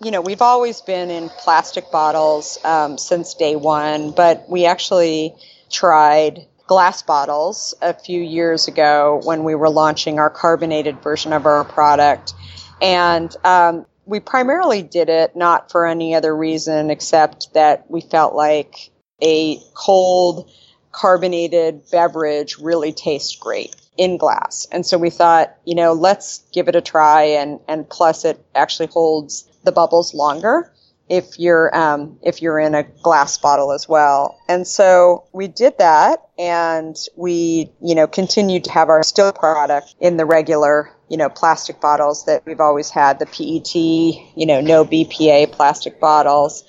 you 0.03 0.11
know, 0.11 0.21
we've 0.21 0.43
always 0.43 0.81
been 0.81 1.11
in 1.11 1.29
plastic 1.29 1.91
bottles 1.91 2.59
um, 2.65 2.99
since 2.99 3.35
day 3.35 3.57
one, 3.57 4.11
but 4.11 4.49
we 4.49 4.67
actually 4.67 5.35
tried 5.71 6.47
glass 6.67 7.03
bottles 7.03 7.75
a 7.83 7.95
few 7.95 8.21
years 8.21 8.69
ago 8.69 9.21
when 9.25 9.45
we 9.45 9.55
were 9.55 9.69
launching 9.69 10.19
our 10.19 10.31
carbonated 10.31 11.03
version 11.03 11.33
of 11.33 11.47
our 11.47 11.65
product. 11.65 12.33
And 12.81 13.35
um, 13.45 13.87
we 14.07 14.21
primarily 14.21 14.83
did 14.83 15.09
it 15.09 15.37
not 15.37 15.71
for 15.71 15.87
any 15.87 16.15
other 16.15 16.35
reason 16.35 16.91
except 16.91 17.55
that 17.55 17.91
we 17.91 18.01
felt 18.01 18.35
like 18.35 18.91
a 19.23 19.59
cold 19.75 20.51
carbonated 20.93 21.83
beverage 21.91 22.59
really 22.59 22.93
tastes 22.93 23.37
great 23.37 23.75
in 23.97 24.17
glass. 24.17 24.67
And 24.73 24.85
so 24.85 24.99
we 24.99 25.11
thought, 25.11 25.57
you 25.65 25.75
know, 25.75 25.93
let's 25.93 26.45
give 26.53 26.69
it 26.69 26.77
a 26.77 26.81
try 26.81 27.23
and, 27.23 27.61
and 27.69 27.89
plus 27.89 28.25
it 28.25 28.45
actually 28.55 28.89
holds 28.89 29.49
the 29.65 29.73
bubbles 29.73 30.15
longer 30.15 30.73
if 31.09 31.39
you're 31.39 31.75
um, 31.77 32.19
if 32.23 32.41
you're 32.41 32.59
in 32.59 32.75
a 32.75 32.83
glass 32.83 33.37
bottle 33.39 33.73
as 33.73 33.89
well. 33.89 34.39
And 34.49 34.67
so 34.67 35.25
we 35.33 35.49
did 35.49 35.79
that, 35.79 36.21
and 36.39 36.97
we 37.17 37.71
you 37.83 37.95
know 37.95 38.07
continued 38.07 38.65
to 38.65 38.73
have 38.73 38.89
our 38.89 39.03
still 39.03 39.33
product 39.33 39.95
in 40.01 40.17
the 40.17 40.25
regular 40.25 40.91
you 41.09 41.17
know 41.17 41.29
plastic 41.29 41.81
bottles 41.81 42.25
that 42.27 42.45
we've 42.47 42.61
always 42.61 42.91
had, 42.91 43.19
the 43.19 43.27
PET 43.27 43.75
you 43.75 44.47
know 44.47 44.61
no 44.61 44.85
BPA 44.85 45.53
plastic 45.53 46.01
bottles, 46.01 46.65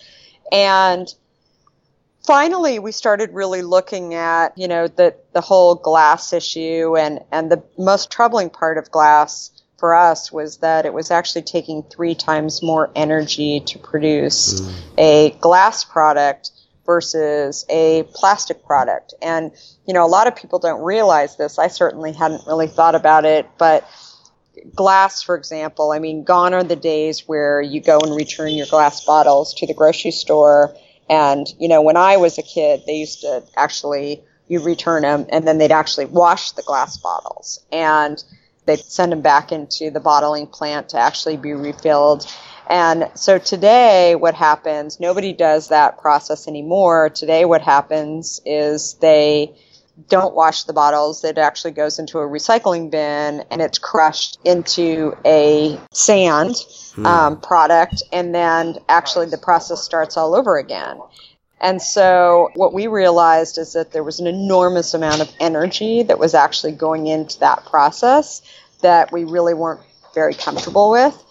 and 0.52 1.14
finally 2.26 2.80
we 2.80 2.92
started 2.92 3.32
really 3.32 3.62
looking 3.62 4.16
at 4.16 4.58
you 4.58 4.68
know 4.68 4.88
the 4.88 5.16
the 5.34 5.42
whole 5.42 5.76
glass 5.76 6.34
issue 6.34 6.98
and 6.98 7.20
and 7.32 7.52
the 7.52 7.64
most 7.78 8.12
troubling 8.12 8.50
part 8.50 8.78
of 8.78 8.92
glass 8.92 9.52
for 9.78 9.96
us 9.96 10.32
was 10.32 10.58
that 10.58 10.86
it 10.86 10.94
was 10.94 11.12
actually 11.12 11.42
taking 11.42 11.84
three 11.84 12.16
times 12.16 12.64
more 12.64 12.90
energy 12.96 13.60
to 13.60 13.80
produce 13.80 14.62
mm. 14.62 14.74
a 14.98 15.30
glass 15.42 15.84
product 15.84 16.52
versus 16.86 17.66
a 17.70 18.04
plastic 18.14 18.64
product. 18.66 19.14
And, 19.22 19.52
you 19.88 19.94
know, 19.94 20.06
a 20.06 20.08
lot 20.08 20.28
of 20.28 20.36
people 20.36 20.60
don't 20.60 20.84
realize 20.84 21.36
this. 21.36 21.58
I 21.60 21.68
certainly 21.68 22.14
hadn't 22.14 22.46
really 22.48 22.68
thought 22.68 22.96
about 22.96 23.26
it, 23.26 23.48
but 23.58 23.88
glass, 24.74 25.22
for 25.22 25.36
example, 25.36 25.92
I 25.92 26.00
mean, 26.00 26.24
gone 26.24 26.54
are 26.54 26.64
the 26.64 26.76
days 26.76 27.28
where 27.28 27.62
you 27.62 27.82
go 27.82 28.00
and 28.00 28.16
return 28.16 28.54
your 28.54 28.68
glass 28.68 29.04
bottles 29.04 29.54
to 29.56 29.68
the 29.68 29.74
grocery 29.74 30.12
store. 30.12 30.76
And, 31.10 31.48
you 31.60 31.68
know, 31.68 31.82
when 31.82 31.98
I 31.98 32.18
was 32.18 32.38
a 32.38 32.44
kid, 32.44 32.84
they 32.86 32.94
used 32.94 33.22
to 33.22 33.44
actually, 33.58 34.24
you 34.48 34.64
return 34.64 35.02
them 35.02 35.26
and 35.30 35.48
then 35.48 35.58
they'd 35.58 35.72
actually 35.72 36.06
wash 36.06 36.52
the 36.52 36.62
glass 36.62 36.98
bottles. 36.98 37.64
And, 37.72 38.24
They 38.66 38.78
send 38.78 39.12
them 39.12 39.22
back 39.22 39.52
into 39.52 39.92
the 39.92 40.00
bottling 40.00 40.48
plant 40.48 40.90
to 40.90 40.98
actually 40.98 41.38
be 41.38 41.54
refilled. 41.54 42.26
And 42.68 43.12
so 43.14 43.38
today, 43.38 44.16
what 44.16 44.34
happens, 44.34 45.00
nobody 45.00 45.34
does 45.34 45.70
that 45.70 46.00
process 46.00 46.48
anymore. 46.48 47.10
Today, 47.10 47.46
what 47.46 47.62
happens 47.62 48.42
is 48.46 48.96
they 48.96 49.56
don't 50.10 50.36
wash 50.36 50.64
the 50.64 50.74
bottles. 50.74 51.24
It 51.24 51.38
actually 51.38 51.72
goes 51.72 52.00
into 52.00 52.20
a 52.20 52.28
recycling 52.28 52.92
bin 52.92 53.46
and 53.50 53.62
it's 53.62 53.78
crushed 53.78 54.40
into 54.44 55.16
a 55.26 55.80
sand 55.94 56.56
hmm. 56.96 57.06
um, 57.06 57.42
product. 57.42 58.04
And 58.12 58.34
then 58.34 58.78
actually 58.90 59.28
the 59.28 59.38
process 59.38 59.82
starts 59.82 60.18
all 60.18 60.36
over 60.36 60.58
again. 60.58 61.00
And 61.62 61.82
so 61.82 62.50
what 62.56 62.74
we 62.74 62.88
realized 62.88 63.58
is 63.58 63.74
that 63.74 63.92
there 63.92 64.04
was 64.04 64.20
an 64.20 64.28
enormous 64.28 64.94
amount 64.94 65.22
of 65.22 65.32
energy 65.40 66.04
that 66.04 66.20
was 66.20 66.34
actually 66.34 66.74
going 66.74 67.08
into 67.08 67.40
that 67.40 67.66
process 67.66 68.42
that 68.82 69.12
we 69.12 69.24
really 69.24 69.54
weren't 69.54 69.82
very 70.14 70.34
comfortable 70.34 70.92
with. 70.92 71.22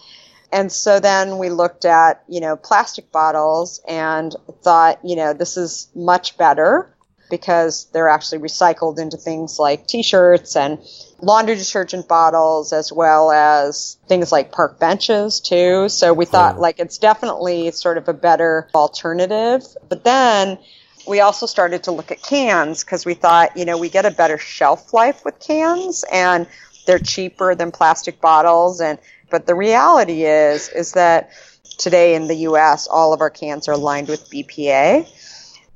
And 0.51 0.71
so 0.71 0.99
then 0.99 1.37
we 1.37 1.49
looked 1.49 1.85
at, 1.85 2.23
you 2.27 2.39
know, 2.39 2.55
plastic 2.55 3.11
bottles 3.11 3.81
and 3.87 4.35
thought, 4.63 4.99
you 5.03 5.15
know, 5.15 5.33
this 5.33 5.57
is 5.57 5.89
much 5.95 6.37
better 6.37 6.89
because 7.29 7.87
they're 7.91 8.09
actually 8.09 8.39
recycled 8.39 8.99
into 8.99 9.17
things 9.17 9.59
like 9.59 9.87
t-shirts 9.87 10.55
and 10.55 10.79
laundry 11.25 11.55
detergent 11.55 12.07
bottles 12.07 12.71
as 12.71 12.93
well 12.93 13.31
as 13.31 13.97
things 14.07 14.31
like 14.31 14.51
park 14.51 14.79
benches 14.79 15.39
too. 15.39 15.89
So 15.89 16.13
we 16.13 16.25
thought 16.25 16.57
oh. 16.57 16.61
like 16.61 16.79
it's 16.79 16.99
definitely 16.99 17.71
sort 17.71 17.97
of 17.97 18.07
a 18.07 18.13
better 18.13 18.69
alternative. 18.75 19.63
But 19.89 20.03
then 20.03 20.59
we 21.07 21.21
also 21.21 21.47
started 21.47 21.83
to 21.85 21.91
look 21.91 22.11
at 22.11 22.21
cans 22.21 22.83
because 22.83 23.05
we 23.05 23.15
thought, 23.15 23.57
you 23.57 23.65
know, 23.65 23.77
we 23.79 23.89
get 23.89 24.05
a 24.05 24.11
better 24.11 24.37
shelf 24.37 24.93
life 24.93 25.25
with 25.25 25.39
cans 25.39 26.05
and 26.11 26.45
they're 26.85 26.99
cheaper 26.99 27.55
than 27.55 27.71
plastic 27.71 28.21
bottles 28.21 28.79
and 28.79 28.99
but 29.31 29.47
the 29.47 29.55
reality 29.55 30.23
is 30.23 30.69
is 30.69 30.91
that 30.91 31.31
today 31.79 32.13
in 32.13 32.27
the 32.27 32.35
US 32.49 32.87
all 32.87 33.11
of 33.11 33.21
our 33.21 33.31
cans 33.31 33.67
are 33.67 33.75
lined 33.75 34.07
with 34.07 34.29
BPA 34.29 35.07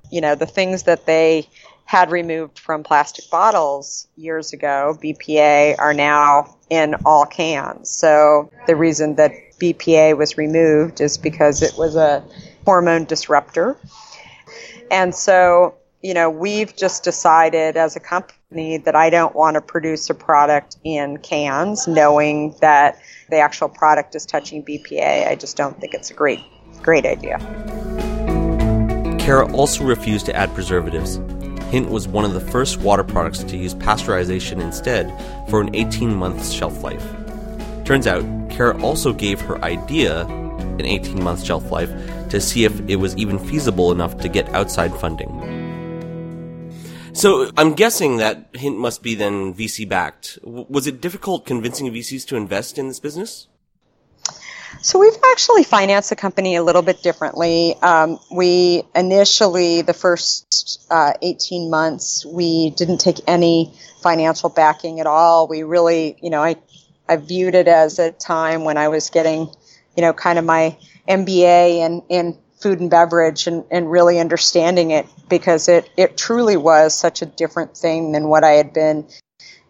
you 0.09 0.21
know, 0.21 0.35
the 0.35 0.45
things 0.45 0.83
that 0.83 1.05
they 1.05 1.47
had 1.89 2.12
removed 2.12 2.60
from 2.60 2.84
plastic 2.84 3.27
bottles 3.31 4.08
years 4.15 4.53
ago, 4.53 4.96
BPA, 5.01 5.74
are 5.79 5.91
now 5.91 6.55
in 6.69 6.93
all 7.03 7.25
cans. 7.25 7.89
So 7.89 8.51
the 8.67 8.75
reason 8.75 9.15
that 9.15 9.31
BPA 9.60 10.15
was 10.15 10.38
removed 10.38 11.01
is 11.01 11.17
because 11.17 11.63
it 11.63 11.74
was 11.79 11.96
a 11.96 12.24
hormone 12.63 13.05
disruptor. 13.05 13.75
And 14.91 15.15
so, 15.15 15.74
you 16.03 16.13
know, 16.13 16.29
we've 16.29 16.75
just 16.77 17.03
decided 17.03 17.75
as 17.75 17.96
a 17.96 18.00
company 18.00 18.77
that 18.77 18.96
I 18.96 19.10
don't 19.10 19.34
want 19.34 19.55
to 19.55 19.62
produce 19.62 20.12
a 20.12 20.13
product 20.13 20.77
in 20.84 21.17
cans 21.17 21.88
knowing 21.88 22.53
that 22.62 23.00
the 23.31 23.38
actual 23.38 23.67
product 23.67 24.13
is 24.13 24.27
touching 24.27 24.63
BPA. 24.63 25.27
I 25.27 25.34
just 25.34 25.58
don't 25.58 25.81
think 25.81 25.96
it's 25.96 26.12
a 26.12 26.13
great, 26.13 26.41
great 26.84 27.08
idea. 27.08 27.39
Kara 29.17 29.51
also 29.53 29.84
refused 29.84 30.27
to 30.27 30.36
add 30.36 30.53
preservatives. 30.53 31.19
Hint 31.69 31.89
was 31.89 32.07
one 32.07 32.25
of 32.25 32.33
the 32.33 32.39
first 32.39 32.79
water 32.79 33.03
products 33.03 33.43
to 33.43 33.55
use 33.55 33.75
pasteurization 33.75 34.59
instead 34.59 35.07
for 35.49 35.61
an 35.61 35.75
18 35.75 36.13
month 36.15 36.51
shelf 36.51 36.83
life. 36.83 37.05
Turns 37.85 38.07
out, 38.07 38.23
Kara 38.49 38.79
also 38.81 39.13
gave 39.13 39.39
her 39.41 39.63
idea 39.63 40.25
an 40.25 40.85
18 40.85 41.23
month 41.23 41.45
shelf 41.45 41.71
life 41.71 41.89
to 42.29 42.41
see 42.41 42.63
if 42.63 42.79
it 42.89 42.95
was 42.95 43.15
even 43.17 43.38
feasible 43.38 43.91
enough 43.91 44.17
to 44.17 44.29
get 44.29 44.49
outside 44.49 44.93
funding. 44.95 45.29
So 47.13 47.51
I'm 47.57 47.73
guessing 47.73 48.17
that 48.17 48.49
Hint 48.53 48.77
must 48.77 49.03
be 49.03 49.13
then 49.13 49.53
VC 49.53 49.88
backed. 49.88 50.39
Was 50.43 50.88
it 50.88 51.01
difficult 51.01 51.45
convincing 51.45 51.91
VCs 51.91 52.25
to 52.27 52.35
invest 52.35 52.77
in 52.77 52.88
this 52.88 52.99
business? 52.99 53.47
So 54.81 54.99
we've 54.99 55.17
actually 55.31 55.63
financed 55.63 56.09
the 56.09 56.15
company 56.15 56.55
a 56.55 56.63
little 56.63 56.81
bit 56.81 57.03
differently. 57.03 57.75
Um, 57.81 58.19
we 58.31 58.83
initially, 58.95 59.81
the 59.81 59.93
first 59.93 60.85
uh, 60.89 61.13
18 61.21 61.69
months, 61.69 62.25
we 62.25 62.69
didn't 62.71 62.99
take 62.99 63.17
any 63.27 63.73
financial 64.01 64.49
backing 64.49 64.99
at 64.99 65.07
all. 65.07 65.47
We 65.47 65.63
really, 65.63 66.17
you 66.21 66.29
know, 66.29 66.41
I, 66.41 66.55
I 67.07 67.17
viewed 67.17 67.55
it 67.55 67.67
as 67.67 67.99
a 67.99 68.11
time 68.11 68.63
when 68.63 68.77
I 68.77 68.88
was 68.88 69.09
getting, 69.09 69.49
you 69.97 70.01
know, 70.01 70.13
kind 70.13 70.39
of 70.39 70.45
my 70.45 70.77
MBA 71.07 71.79
in, 71.85 72.03
in 72.07 72.38
food 72.59 72.79
and 72.79 72.89
beverage 72.89 73.47
and, 73.47 73.65
and 73.71 73.89
really 73.89 74.19
understanding 74.19 74.91
it 74.91 75.07
because 75.29 75.67
it, 75.67 75.89
it 75.97 76.17
truly 76.17 76.57
was 76.57 76.97
such 76.97 77.21
a 77.21 77.25
different 77.25 77.75
thing 77.75 78.11
than 78.11 78.27
what 78.27 78.43
I 78.43 78.51
had 78.51 78.73
been, 78.73 79.07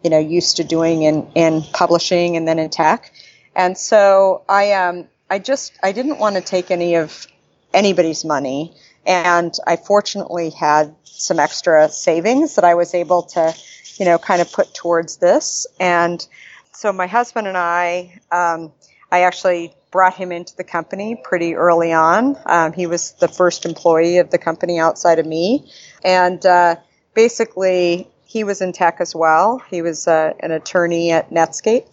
you 0.04 0.10
know, 0.10 0.18
used 0.18 0.58
to 0.58 0.64
doing 0.64 1.02
in, 1.02 1.30
in 1.34 1.62
publishing 1.72 2.36
and 2.36 2.46
then 2.46 2.58
in 2.58 2.70
tech. 2.70 3.12
And 3.54 3.76
so 3.76 4.42
I 4.48 4.72
um 4.72 5.06
I 5.28 5.38
just 5.38 5.72
I 5.82 5.92
didn't 5.92 6.18
want 6.18 6.36
to 6.36 6.42
take 6.42 6.70
any 6.70 6.96
of 6.96 7.26
anybody's 7.72 8.24
money 8.24 8.74
and 9.06 9.54
I 9.66 9.76
fortunately 9.76 10.50
had 10.50 10.94
some 11.04 11.38
extra 11.38 11.88
savings 11.88 12.56
that 12.56 12.64
I 12.64 12.74
was 12.74 12.94
able 12.94 13.22
to, 13.22 13.54
you 13.96 14.04
know, 14.04 14.18
kind 14.18 14.40
of 14.40 14.52
put 14.52 14.74
towards 14.74 15.16
this. 15.16 15.66
And 15.78 16.24
so 16.72 16.92
my 16.92 17.06
husband 17.06 17.46
and 17.46 17.56
I, 17.56 18.20
um, 18.30 18.72
I 19.10 19.22
actually 19.22 19.74
brought 19.90 20.14
him 20.14 20.32
into 20.32 20.56
the 20.56 20.64
company 20.64 21.20
pretty 21.22 21.54
early 21.54 21.92
on. 21.92 22.36
Um, 22.46 22.72
he 22.72 22.86
was 22.86 23.12
the 23.12 23.28
first 23.28 23.66
employee 23.66 24.18
of 24.18 24.30
the 24.30 24.38
company 24.38 24.78
outside 24.78 25.18
of 25.18 25.26
me, 25.26 25.68
and 26.04 26.44
uh, 26.46 26.76
basically 27.14 28.08
he 28.24 28.44
was 28.44 28.60
in 28.60 28.72
tech 28.72 28.98
as 29.00 29.14
well. 29.14 29.60
He 29.68 29.82
was 29.82 30.06
uh, 30.06 30.34
an 30.40 30.52
attorney 30.52 31.10
at 31.10 31.30
Netscape, 31.30 31.86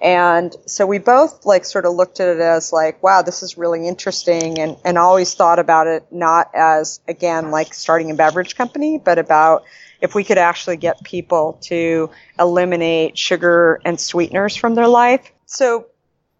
and 0.00 0.54
so 0.66 0.86
we 0.86 0.98
both 0.98 1.44
like 1.44 1.64
sort 1.64 1.84
of 1.84 1.94
looked 1.94 2.20
at 2.20 2.28
it 2.28 2.40
as 2.40 2.72
like, 2.72 3.02
wow, 3.02 3.22
this 3.22 3.42
is 3.42 3.58
really 3.58 3.86
interesting 3.86 4.58
and, 4.58 4.76
and 4.84 4.96
always 4.96 5.34
thought 5.34 5.58
about 5.58 5.88
it 5.88 6.06
not 6.12 6.50
as, 6.54 7.00
again, 7.08 7.50
like 7.50 7.74
starting 7.74 8.10
a 8.10 8.14
beverage 8.14 8.54
company, 8.54 8.98
but 8.98 9.18
about 9.18 9.64
if 10.00 10.14
we 10.14 10.22
could 10.22 10.38
actually 10.38 10.76
get 10.76 11.02
people 11.02 11.58
to 11.62 12.10
eliminate 12.38 13.18
sugar 13.18 13.80
and 13.84 13.98
sweeteners 13.98 14.54
from 14.54 14.76
their 14.76 14.86
life. 14.86 15.32
So 15.46 15.86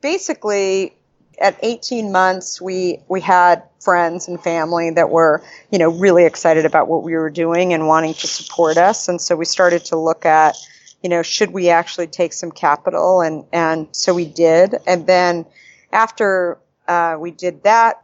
basically, 0.01 0.95
at 1.41 1.59
18 1.63 2.13
months, 2.13 2.61
we, 2.61 3.01
we 3.09 3.21
had 3.21 3.65
friends 3.81 4.29
and 4.29 4.41
family 4.41 4.91
that 4.91 5.11
were, 5.11 5.43
you 5.73 5.79
know, 5.79 5.89
really 5.89 6.25
excited 6.25 6.65
about 6.65 6.87
what 6.87 7.03
we 7.03 7.15
were 7.15 7.31
doing 7.31 7.73
and 7.73 7.89
wanting 7.89 8.15
to 8.15 8.27
support 8.29 8.77
us. 8.77 9.09
And 9.09 9.21
so 9.21 9.35
we 9.35 9.45
started 9.45 9.85
to 9.87 9.97
look 9.97 10.25
at, 10.27 10.57
you 11.03 11.09
know, 11.09 11.23
should 11.23 11.51
we 11.51 11.71
actually 11.71 12.07
take 12.09 12.33
some 12.33 12.51
capital? 12.51 13.21
And, 13.21 13.45
and 13.53 13.89
so 13.93 14.15
we 14.15 14.25
did. 14.25 14.75
And 14.87 15.07
then 15.07 15.47
after 15.93 16.59
uh, 16.87 17.17
we 17.19 17.31
did 17.31 17.63
that, 17.65 18.03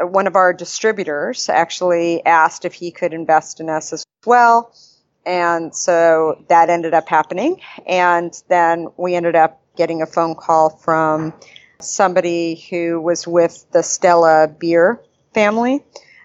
one 0.00 0.26
of 0.26 0.36
our 0.36 0.52
distributors 0.52 1.48
actually 1.48 2.24
asked 2.24 2.64
if 2.64 2.74
he 2.74 2.90
could 2.90 3.12
invest 3.12 3.60
in 3.60 3.68
us 3.68 3.92
as 3.92 4.04
well. 4.24 4.72
And 5.26 5.74
so 5.74 6.44
that 6.48 6.70
ended 6.70 6.94
up 6.94 7.08
happening. 7.08 7.60
And 7.86 8.32
then 8.48 8.88
we 8.96 9.14
ended 9.14 9.34
up 9.34 9.60
getting 9.76 10.02
a 10.02 10.06
phone 10.06 10.34
call 10.34 10.70
from 10.70 11.34
somebody 11.80 12.56
who 12.70 13.00
was 13.00 13.26
with 13.26 13.64
the 13.72 13.82
Stella 13.82 14.48
beer 14.48 15.00
family 15.34 15.84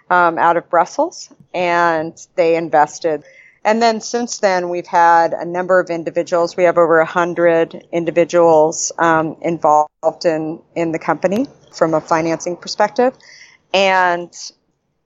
um, 0.09 0.38
out 0.38 0.57
of 0.57 0.69
Brussels, 0.69 1.31
and 1.53 2.15
they 2.35 2.55
invested 2.55 3.23
and 3.65 3.82
then 3.82 4.01
since 4.01 4.39
then, 4.39 4.70
we've 4.70 4.88
had 4.88 5.34
a 5.34 5.46
number 5.46 5.79
of 5.79 5.89
individuals. 5.89 6.58
We 6.58 6.63
have 6.63 6.77
over 6.77 7.00
a 7.00 7.05
hundred 7.05 7.88
individuals 7.91 8.91
um, 8.98 9.38
involved 9.41 10.25
in 10.25 10.62
in 10.75 10.91
the 10.91 11.00
company 11.00 11.48
from 11.72 11.93
a 11.93 12.01
financing 12.01 12.58
perspective, 12.58 13.15
and 13.74 14.34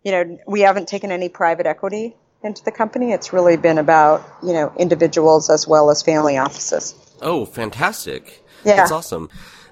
you 0.04 0.12
know 0.12 0.40
we 0.48 0.62
haven't 0.62 0.88
taken 0.88 1.12
any 1.12 1.30
private 1.30 1.68
equity 1.68 2.16
into 2.44 2.64
the 2.64 2.72
company. 2.72 3.12
It's 3.12 3.32
really 3.32 3.58
been 3.58 3.78
about 3.78 4.28
you 4.42 4.54
know 4.54 4.74
individuals 4.78 5.50
as 5.50 5.68
well 5.68 5.92
as 5.92 6.02
family 6.02 6.38
offices. 6.38 6.96
Oh, 7.22 7.46
fantastic! 7.46 8.44
Yeah, 8.66 8.78
that's 8.78 8.92
awesome. 8.92 9.30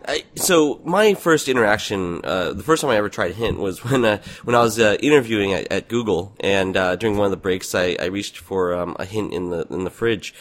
I, 0.07 0.23
so 0.35 0.81
my 0.83 1.13
first 1.13 1.47
interaction, 1.47 2.21
uh, 2.23 2.53
the 2.53 2.63
first 2.63 2.81
time 2.81 2.91
I 2.91 2.97
ever 2.97 3.09
tried 3.09 3.33
Hint 3.35 3.59
was 3.59 3.83
when 3.83 4.05
uh, 4.05 4.21
when 4.43 4.55
I 4.55 4.61
was 4.61 4.79
uh, 4.79 4.97
interviewing 4.99 5.53
at, 5.53 5.71
at, 5.71 5.87
Google, 5.87 6.35
and 6.39 6.75
uh, 6.77 6.95
during 6.95 7.17
one 7.17 7.25
of 7.25 7.31
the 7.31 7.37
breaks, 7.37 7.73
I, 7.73 7.95
I 7.99 8.05
reached 8.05 8.37
for 8.37 8.73
um, 8.73 8.95
a 8.99 9.05
hint 9.05 9.33
in 9.33 9.49
the 9.49 9.65
in 9.69 9.83
the 9.83 9.89
fridge, 9.89 10.33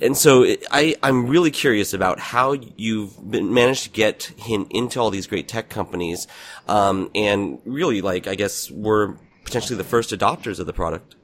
and 0.00 0.16
so 0.16 0.42
it, 0.42 0.64
I 0.70 0.96
I'm 1.02 1.26
really 1.26 1.50
curious 1.50 1.92
about 1.92 2.18
how 2.18 2.52
you've 2.76 3.30
been, 3.30 3.52
managed 3.52 3.84
to 3.84 3.90
get 3.90 4.32
Hint 4.36 4.68
into 4.70 5.00
all 5.00 5.10
these 5.10 5.26
great 5.26 5.48
tech 5.48 5.68
companies, 5.68 6.26
um, 6.68 7.10
and 7.14 7.60
really 7.64 8.00
like 8.00 8.26
I 8.26 8.34
guess 8.34 8.70
were 8.70 9.16
potentially 9.44 9.76
the 9.76 9.84
first 9.84 10.10
adopters 10.10 10.58
of 10.58 10.66
the 10.66 10.72
product. 10.72 11.16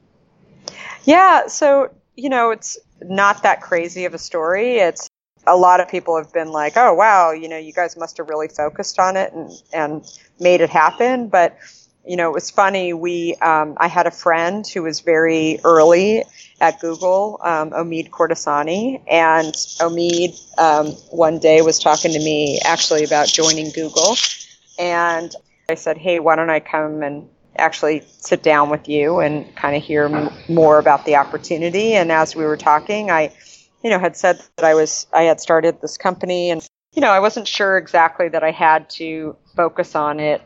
Yeah, 1.05 1.47
so 1.47 1.89
you 2.15 2.29
know 2.29 2.51
it's 2.51 2.77
not 3.01 3.43
that 3.43 3.61
crazy 3.61 4.05
of 4.05 4.13
a 4.13 4.19
story. 4.19 4.77
It's 4.77 5.08
a 5.49 5.57
lot 5.57 5.79
of 5.79 5.89
people 5.89 6.15
have 6.15 6.31
been 6.31 6.51
like, 6.51 6.73
oh 6.77 6.93
wow, 6.93 7.31
you 7.31 7.49
know, 7.49 7.57
you 7.57 7.73
guys 7.73 7.97
must 7.97 8.17
have 8.17 8.29
really 8.29 8.47
focused 8.47 8.99
on 8.99 9.17
it 9.17 9.33
and, 9.33 9.51
and 9.73 10.05
made 10.39 10.61
it 10.61 10.69
happen. 10.69 11.27
But, 11.27 11.57
you 12.05 12.15
know, 12.15 12.29
it 12.29 12.33
was 12.33 12.51
funny. 12.51 12.93
We, 12.93 13.35
um, 13.41 13.75
I 13.77 13.87
had 13.87 14.05
a 14.07 14.11
friend 14.11 14.65
who 14.65 14.83
was 14.83 14.99
very 15.01 15.59
early 15.63 16.23
at 16.61 16.79
Google, 16.79 17.39
um, 17.43 17.71
Omid 17.71 18.11
Kordestani, 18.11 19.01
and 19.09 19.53
Omid 19.79 20.59
um, 20.59 20.87
one 21.09 21.39
day 21.39 21.61
was 21.61 21.79
talking 21.79 22.11
to 22.11 22.19
me 22.19 22.59
actually 22.63 23.03
about 23.03 23.27
joining 23.27 23.71
Google, 23.71 24.15
and 24.77 25.33
I 25.69 25.75
said, 25.75 25.97
"Hey, 25.97 26.19
why 26.19 26.35
don't 26.35 26.49
I 26.49 26.59
come 26.59 27.01
and 27.01 27.29
actually 27.57 28.03
sit 28.19 28.43
down 28.43 28.69
with 28.69 28.87
you 28.87 29.19
and 29.19 29.53
kind 29.55 29.75
of 29.75 29.83
hear 29.83 30.05
m- 30.05 30.31
more 30.47 30.79
about 30.79 31.05
the 31.05 31.15
opportunity?" 31.15 31.93
And 31.93 32.11
as 32.11 32.35
we 32.35 32.43
were 32.43 32.57
talking, 32.57 33.09
I, 33.09 33.31
you 33.83 33.89
know, 33.89 33.99
had 33.99 34.15
said 34.15 34.41
that 34.57 34.65
I 34.65 34.73
was 34.73 35.07
I 35.13 35.23
had 35.23 35.39
started 35.39 35.81
this 35.81 35.97
company, 35.97 36.49
and 36.49 36.65
you 36.93 37.01
know, 37.01 37.11
I 37.11 37.19
wasn't 37.19 37.47
sure 37.47 37.77
exactly 37.77 38.29
that 38.29 38.43
I 38.43 38.51
had 38.51 38.89
to 38.91 39.35
focus 39.55 39.95
on 39.95 40.19
it 40.19 40.41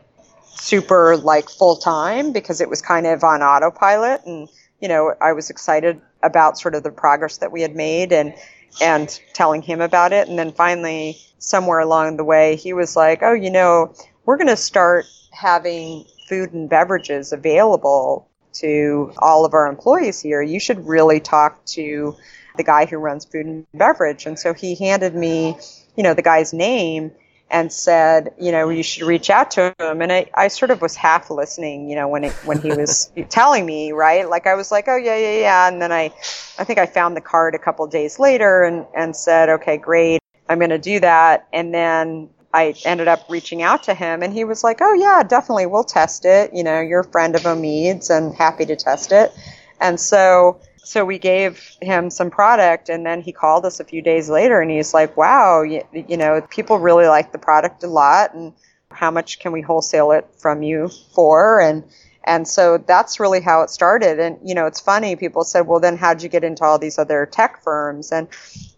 super 0.56 1.16
like 1.16 1.48
full 1.48 1.76
time 1.76 2.32
because 2.32 2.60
it 2.60 2.68
was 2.68 2.80
kind 2.80 3.06
of 3.06 3.24
on 3.24 3.42
autopilot 3.42 4.24
and 4.24 4.48
you 4.80 4.88
know, 4.88 5.14
I 5.20 5.32
was 5.32 5.50
excited 5.50 6.00
about 6.22 6.58
sort 6.58 6.74
of 6.74 6.82
the 6.82 6.90
progress 6.90 7.38
that 7.38 7.50
we 7.50 7.62
had 7.62 7.74
made 7.74 8.12
and 8.12 8.34
and 8.82 9.08
telling 9.32 9.62
him 9.62 9.80
about 9.80 10.12
it. 10.12 10.28
And 10.28 10.38
then 10.38 10.52
finally, 10.52 11.16
somewhere 11.38 11.78
along 11.78 12.16
the 12.16 12.24
way, 12.24 12.56
he 12.56 12.72
was 12.72 12.94
like, 12.96 13.22
"Oh, 13.22 13.32
you 13.32 13.50
know, 13.50 13.94
we're 14.26 14.36
going 14.36 14.48
to 14.48 14.56
start 14.56 15.06
having 15.30 16.04
food 16.28 16.52
and 16.52 16.68
beverages 16.68 17.32
available 17.32 18.28
to 18.54 19.12
all 19.18 19.44
of 19.44 19.54
our 19.54 19.66
employees 19.66 20.20
here. 20.20 20.42
You 20.42 20.60
should 20.60 20.86
really 20.86 21.20
talk 21.20 21.64
to 21.66 22.14
the 22.56 22.64
guy 22.64 22.86
who 22.86 22.96
runs 22.96 23.24
food 23.24 23.46
and 23.46 23.66
beverage." 23.74 24.26
And 24.26 24.38
so 24.38 24.54
he 24.54 24.74
handed 24.74 25.14
me, 25.14 25.56
you 25.96 26.02
know, 26.02 26.14
the 26.14 26.22
guy's 26.22 26.52
name 26.52 27.12
and 27.50 27.72
said, 27.72 28.34
you 28.40 28.50
know, 28.50 28.68
you 28.68 28.82
should 28.82 29.04
reach 29.04 29.30
out 29.30 29.52
to 29.52 29.74
him. 29.78 30.02
And 30.02 30.12
I, 30.12 30.28
I 30.34 30.48
sort 30.48 30.70
of 30.70 30.82
was 30.82 30.96
half 30.96 31.30
listening, 31.30 31.88
you 31.88 31.94
know, 31.94 32.08
when 32.08 32.24
it, 32.24 32.32
when 32.44 32.60
he 32.60 32.72
was 32.72 33.12
telling 33.28 33.64
me, 33.64 33.92
right? 33.92 34.28
Like 34.28 34.46
I 34.46 34.54
was 34.54 34.72
like, 34.72 34.88
oh 34.88 34.96
yeah, 34.96 35.16
yeah, 35.16 35.38
yeah. 35.38 35.68
And 35.68 35.80
then 35.80 35.92
I, 35.92 36.12
I 36.58 36.64
think 36.64 36.78
I 36.78 36.86
found 36.86 37.16
the 37.16 37.20
card 37.20 37.54
a 37.54 37.58
couple 37.58 37.86
days 37.86 38.18
later 38.18 38.64
and, 38.64 38.86
and 38.96 39.14
said, 39.14 39.48
okay, 39.50 39.76
great. 39.76 40.20
I'm 40.48 40.58
going 40.58 40.70
to 40.70 40.78
do 40.78 41.00
that. 41.00 41.46
And 41.52 41.72
then 41.72 42.28
I 42.52 42.74
ended 42.84 43.08
up 43.08 43.24
reaching 43.28 43.62
out 43.62 43.84
to 43.84 43.94
him 43.94 44.22
and 44.22 44.32
he 44.32 44.44
was 44.44 44.64
like, 44.64 44.78
oh 44.80 44.94
yeah, 44.94 45.22
definitely. 45.22 45.66
We'll 45.66 45.84
test 45.84 46.24
it. 46.24 46.52
You 46.54 46.64
know, 46.64 46.80
you're 46.80 47.00
a 47.00 47.10
friend 47.10 47.36
of 47.36 47.42
Omid's 47.46 48.10
and 48.10 48.34
happy 48.34 48.66
to 48.66 48.76
test 48.76 49.12
it. 49.12 49.32
And 49.80 50.00
so 50.00 50.60
so 50.84 51.04
we 51.04 51.18
gave 51.18 51.76
him 51.80 52.10
some 52.10 52.30
product 52.30 52.88
and 52.88 53.04
then 53.04 53.22
he 53.22 53.32
called 53.32 53.64
us 53.64 53.80
a 53.80 53.84
few 53.84 54.02
days 54.02 54.28
later 54.28 54.60
and 54.60 54.70
he's 54.70 54.94
like 54.94 55.16
wow 55.16 55.62
you, 55.62 55.82
you, 55.92 56.16
know 56.16 56.40
people 56.50 56.78
really 56.78 57.06
like 57.06 57.32
the 57.32 57.38
product 57.38 57.82
a 57.82 57.86
lot 57.86 58.34
and 58.34 58.52
how 58.94 59.10
much 59.10 59.38
can 59.38 59.52
we 59.52 59.60
wholesale 59.60 60.12
it 60.12 60.26
from 60.38 60.62
you 60.62 60.88
for? 61.14 61.60
And 61.60 61.84
and 62.26 62.48
so 62.48 62.78
that's 62.78 63.20
really 63.20 63.42
how 63.42 63.62
it 63.62 63.70
started. 63.70 64.18
And 64.18 64.38
you 64.42 64.54
know 64.54 64.66
it's 64.66 64.80
funny 64.80 65.16
people 65.16 65.44
said 65.44 65.66
well 65.66 65.80
then 65.80 65.96
how'd 65.96 66.22
you 66.22 66.28
get 66.28 66.44
into 66.44 66.64
all 66.64 66.78
these 66.78 66.98
other 66.98 67.26
tech 67.26 67.62
firms? 67.62 68.12
And 68.12 68.28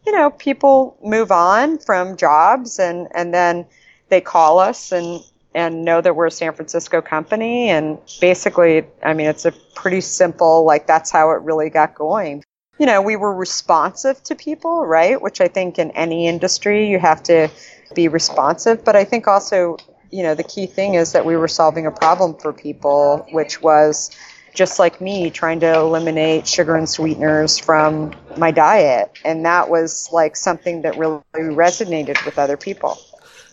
you 0.05 0.13
know 0.13 0.31
people 0.31 0.97
move 1.03 1.31
on 1.31 1.79
from 1.79 2.17
jobs 2.17 2.79
and 2.79 3.09
and 3.15 3.33
then 3.33 3.67
they 4.09 4.21
call 4.21 4.59
us 4.59 4.93
and 4.93 5.21
and 5.57 5.87
know 5.87 6.03
that 6.03 6.15
we're 6.15 6.27
a 6.27 6.31
San 6.31 6.53
Francisco 6.53 7.01
company. 7.01 7.71
And 7.71 7.99
basically, 8.21 8.85
I 9.03 9.15
mean, 9.15 9.27
it's 9.27 9.47
a 9.47 9.53
pretty 9.75 10.03
simple, 10.03 10.67
like, 10.67 10.87
that's 10.87 11.11
how 11.11 11.31
it 11.31 11.41
really 11.41 11.71
got 11.71 11.95
going. 11.95 12.45
You 12.79 12.85
know, 12.85 13.01
we 13.01 13.17
were 13.17 13.35
responsive 13.35 14.23
to 14.25 14.35
people, 14.35 14.85
right? 14.85 15.21
Which 15.21 15.41
I 15.41 15.49
think 15.49 15.79
in 15.79 15.93
any 15.93 16.29
industry, 16.29 16.91
you 16.91 16.99
have 16.99 17.23
to 17.25 17.49
be 17.95 18.09
responsive. 18.09 18.85
But 18.85 18.97
I 18.97 19.05
think 19.05 19.27
also, 19.27 19.79
you 20.11 20.23
know, 20.23 20.35
the 20.35 20.45
key 20.45 20.67
thing 20.67 20.93
is 20.93 21.13
that 21.13 21.25
we 21.25 21.39
were 21.39 21.49
solving 21.49 21.87
a 21.87 21.91
problem 21.91 22.35
for 22.35 22.53
people, 22.53 23.27
which 23.33 23.63
was 23.63 24.11
just 24.53 24.79
like 24.79 25.01
me 25.01 25.31
trying 25.31 25.61
to 25.61 25.75
eliminate 25.75 26.47
sugar 26.47 26.77
and 26.77 26.89
sweeteners 26.89 27.57
from 27.57 28.13
my 28.37 28.51
diet. 28.51 29.11
And 29.25 29.47
that 29.47 29.71
was 29.71 30.11
like 30.13 30.37
something 30.37 30.83
that 30.83 30.99
really 30.99 31.23
resonated 31.35 32.23
with 32.27 32.39
other 32.39 32.59
people 32.59 32.99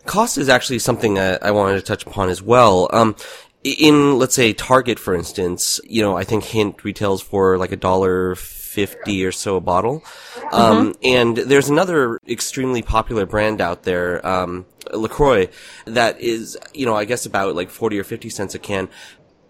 cost 0.05 0.37
is 0.37 0.49
actually 0.49 0.79
something 0.79 1.17
I, 1.17 1.35
I 1.35 1.51
wanted 1.51 1.75
to 1.75 1.81
touch 1.81 2.05
upon 2.05 2.29
as 2.29 2.41
well. 2.41 2.89
Um, 2.91 3.15
in 3.63 4.19
let's 4.19 4.35
say 4.35 4.53
Target, 4.53 4.99
for 4.99 5.15
instance, 5.15 5.79
you 5.85 6.01
know, 6.01 6.17
I 6.17 6.23
think 6.23 6.43
Hint 6.43 6.83
retails 6.83 7.21
for 7.21 7.57
like 7.57 7.71
a 7.71 7.77
dollar 7.77 8.35
fifty 8.35 9.25
or 9.25 9.31
so 9.31 9.55
a 9.55 9.61
bottle. 9.61 10.03
Um, 10.51 10.93
mm-hmm. 10.93 10.99
and 11.03 11.37
there's 11.37 11.69
another 11.69 12.19
extremely 12.27 12.81
popular 12.81 13.25
brand 13.25 13.61
out 13.61 13.83
there, 13.83 14.25
um, 14.25 14.65
Lacroix, 14.91 15.47
that 15.85 16.19
is, 16.19 16.57
you 16.73 16.85
know, 16.85 16.95
I 16.95 17.05
guess 17.05 17.25
about 17.25 17.55
like 17.55 17.69
forty 17.69 17.99
or 17.99 18.03
fifty 18.03 18.29
cents 18.29 18.55
a 18.55 18.59
can. 18.59 18.89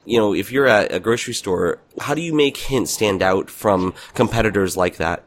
You 0.05 0.19
know, 0.19 0.33
if 0.33 0.51
you're 0.51 0.67
at 0.67 0.93
a 0.93 0.99
grocery 0.99 1.33
store, 1.33 1.79
how 1.99 2.13
do 2.13 2.21
you 2.21 2.33
make 2.33 2.57
Hint 2.57 2.89
stand 2.89 3.23
out 3.23 3.49
from 3.49 3.93
competitors 4.13 4.75
like 4.75 4.97
that? 4.97 5.23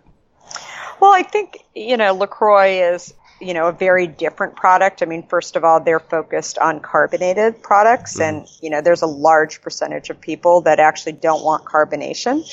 Well, 1.00 1.12
I 1.12 1.22
think 1.22 1.58
you 1.74 1.96
know 1.96 2.14
Lacroix 2.14 2.94
is 2.94 3.14
you 3.40 3.52
know, 3.52 3.68
a 3.68 3.72
very 3.72 4.06
different 4.06 4.56
product. 4.56 5.02
I 5.02 5.06
mean, 5.06 5.26
first 5.26 5.56
of 5.56 5.64
all, 5.64 5.80
they're 5.80 6.00
focused 6.00 6.58
on 6.58 6.80
carbonated 6.80 7.62
products, 7.62 8.18
mm. 8.18 8.28
and 8.28 8.48
you 8.62 8.70
know, 8.70 8.80
there's 8.80 9.02
a 9.02 9.06
large 9.06 9.60
percentage 9.60 10.10
of 10.10 10.20
people 10.20 10.62
that 10.62 10.80
actually 10.80 11.12
don't 11.12 11.44
want 11.44 11.64
carbonation. 11.64 12.44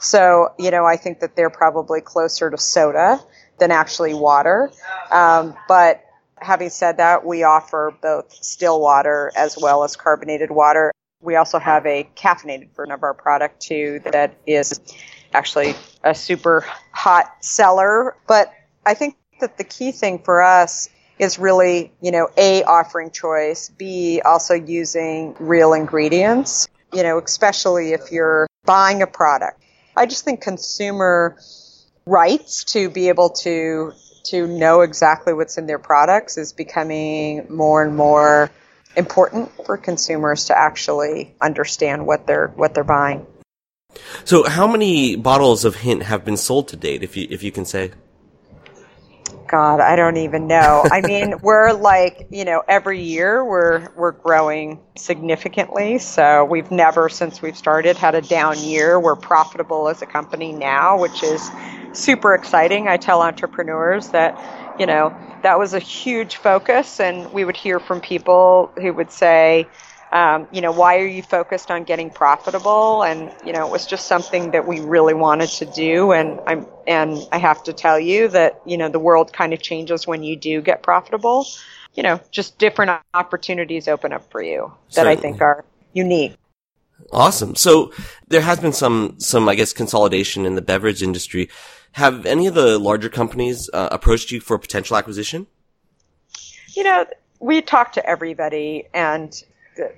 So, 0.00 0.52
you 0.58 0.70
know, 0.70 0.84
I 0.84 0.96
think 0.96 1.20
that 1.20 1.36
they're 1.36 1.50
probably 1.50 2.00
closer 2.00 2.50
to 2.50 2.58
soda 2.58 3.20
than 3.58 3.70
actually 3.70 4.14
water. 4.14 4.70
Um, 5.10 5.56
but 5.68 6.04
having 6.38 6.70
said 6.70 6.96
that, 6.96 7.24
we 7.24 7.44
offer 7.44 7.94
both 8.02 8.32
still 8.32 8.80
water 8.80 9.30
as 9.36 9.56
well 9.60 9.84
as 9.84 9.96
carbonated 9.96 10.50
water. 10.50 10.92
We 11.20 11.36
also 11.36 11.60
have 11.60 11.86
a 11.86 12.08
caffeinated 12.16 12.74
version 12.74 12.92
of 12.92 13.04
our 13.04 13.14
product 13.14 13.60
too 13.60 14.00
that 14.04 14.34
is 14.46 14.80
actually 15.32 15.74
a 16.02 16.14
super 16.14 16.66
hot 16.90 17.32
seller. 17.44 18.16
But 18.26 18.52
I 18.84 18.94
think 18.94 19.16
that 19.42 19.58
the 19.58 19.64
key 19.64 19.92
thing 19.92 20.18
for 20.18 20.42
us 20.42 20.88
is 21.18 21.38
really, 21.38 21.92
you 22.00 22.10
know, 22.10 22.28
A, 22.36 22.64
offering 22.64 23.10
choice, 23.10 23.68
B, 23.68 24.20
also 24.24 24.54
using 24.54 25.36
real 25.38 25.74
ingredients, 25.74 26.68
you 26.92 27.02
know, 27.02 27.18
especially 27.18 27.92
if 27.92 28.10
you're 28.10 28.46
buying 28.64 29.02
a 29.02 29.06
product. 29.06 29.62
I 29.96 30.06
just 30.06 30.24
think 30.24 30.40
consumer 30.40 31.36
rights 32.06 32.64
to 32.64 32.88
be 32.88 33.08
able 33.08 33.30
to 33.30 33.92
to 34.24 34.46
know 34.46 34.82
exactly 34.82 35.32
what's 35.32 35.58
in 35.58 35.66
their 35.66 35.80
products 35.80 36.38
is 36.38 36.52
becoming 36.52 37.46
more 37.50 37.82
and 37.82 37.96
more 37.96 38.50
important 38.96 39.50
for 39.66 39.76
consumers 39.76 40.46
to 40.46 40.56
actually 40.56 41.34
understand 41.40 42.06
what 42.06 42.26
they're 42.26 42.48
what 42.48 42.74
they're 42.74 42.84
buying. 42.84 43.26
So 44.24 44.48
how 44.48 44.66
many 44.66 45.16
bottles 45.16 45.64
of 45.64 45.76
hint 45.76 46.04
have 46.04 46.24
been 46.24 46.36
sold 46.36 46.68
to 46.68 46.76
date 46.76 47.02
if 47.02 47.16
you 47.16 47.26
if 47.30 47.42
you 47.42 47.52
can 47.52 47.64
say? 47.64 47.92
God, 49.52 49.80
I 49.80 49.96
don't 49.96 50.16
even 50.16 50.46
know. 50.46 50.82
I 50.90 51.02
mean, 51.02 51.34
we're 51.42 51.74
like, 51.74 52.26
you 52.30 52.46
know, 52.46 52.62
every 52.66 53.02
year 53.02 53.44
we're 53.44 53.86
we're 53.94 54.12
growing 54.12 54.80
significantly. 54.96 55.98
So 55.98 56.46
we've 56.46 56.70
never 56.70 57.10
since 57.10 57.42
we've 57.42 57.56
started 57.56 57.98
had 57.98 58.14
a 58.14 58.22
down 58.22 58.58
year. 58.58 58.98
We're 58.98 59.14
profitable 59.14 59.90
as 59.90 60.00
a 60.00 60.06
company 60.06 60.52
now, 60.52 60.98
which 60.98 61.22
is 61.22 61.50
super 61.92 62.34
exciting. 62.34 62.88
I 62.88 62.96
tell 62.96 63.20
entrepreneurs 63.20 64.08
that, 64.08 64.40
you 64.80 64.86
know, 64.86 65.14
that 65.42 65.58
was 65.58 65.74
a 65.74 65.78
huge 65.78 66.36
focus 66.36 66.98
and 66.98 67.30
we 67.30 67.44
would 67.44 67.56
hear 67.56 67.78
from 67.78 68.00
people 68.00 68.72
who 68.80 68.94
would 68.94 69.10
say, 69.10 69.68
um, 70.12 70.46
you 70.52 70.60
know, 70.60 70.72
why 70.72 70.98
are 70.98 71.06
you 71.06 71.22
focused 71.22 71.70
on 71.70 71.84
getting 71.84 72.10
profitable? 72.10 73.02
And, 73.02 73.32
you 73.46 73.52
know, 73.52 73.66
it 73.66 73.72
was 73.72 73.86
just 73.86 74.06
something 74.06 74.50
that 74.50 74.68
we 74.68 74.80
really 74.80 75.14
wanted 75.14 75.48
to 75.48 75.64
do. 75.64 76.12
And 76.12 76.38
I'm, 76.46 76.66
and 76.86 77.26
I 77.32 77.38
have 77.38 77.64
to 77.64 77.72
tell 77.72 77.98
you 77.98 78.28
that, 78.28 78.60
you 78.66 78.76
know, 78.76 78.90
the 78.90 78.98
world 78.98 79.32
kind 79.32 79.54
of 79.54 79.62
changes 79.62 80.06
when 80.06 80.22
you 80.22 80.36
do 80.36 80.60
get 80.60 80.82
profitable. 80.82 81.46
You 81.94 82.02
know, 82.02 82.20
just 82.30 82.58
different 82.58 82.92
opportunities 83.14 83.88
open 83.88 84.12
up 84.12 84.30
for 84.30 84.42
you 84.42 84.72
that 84.90 84.94
Certainly. 84.94 85.16
I 85.16 85.20
think 85.20 85.40
are 85.40 85.64
unique. 85.94 86.36
Awesome. 87.10 87.54
So 87.54 87.92
there 88.28 88.40
has 88.42 88.60
been 88.60 88.72
some, 88.72 89.16
some, 89.18 89.48
I 89.48 89.54
guess, 89.54 89.72
consolidation 89.72 90.46
in 90.46 90.54
the 90.54 90.62
beverage 90.62 91.02
industry. 91.02 91.48
Have 91.92 92.26
any 92.26 92.46
of 92.46 92.54
the 92.54 92.78
larger 92.78 93.08
companies 93.08 93.68
uh, 93.72 93.88
approached 93.90 94.30
you 94.30 94.40
for 94.40 94.58
potential 94.58 94.96
acquisition? 94.96 95.46
You 96.74 96.84
know, 96.84 97.06
we 97.40 97.60
talk 97.60 97.92
to 97.92 98.06
everybody 98.06 98.88
and 98.94 99.42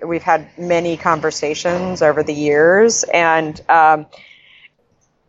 we've 0.04 0.22
had 0.22 0.48
many 0.58 0.96
conversations 0.96 2.02
over 2.02 2.22
the 2.22 2.34
years, 2.34 3.04
and 3.04 3.60
um, 3.68 4.06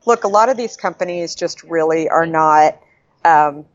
look, 0.05 0.23
a 0.23 0.27
lot 0.27 0.49
of 0.49 0.57
these 0.57 0.77
companies 0.77 1.35
just 1.35 1.63
really 1.63 2.09
are 2.09 2.25
not. 2.25 2.79
Um, 3.23 3.65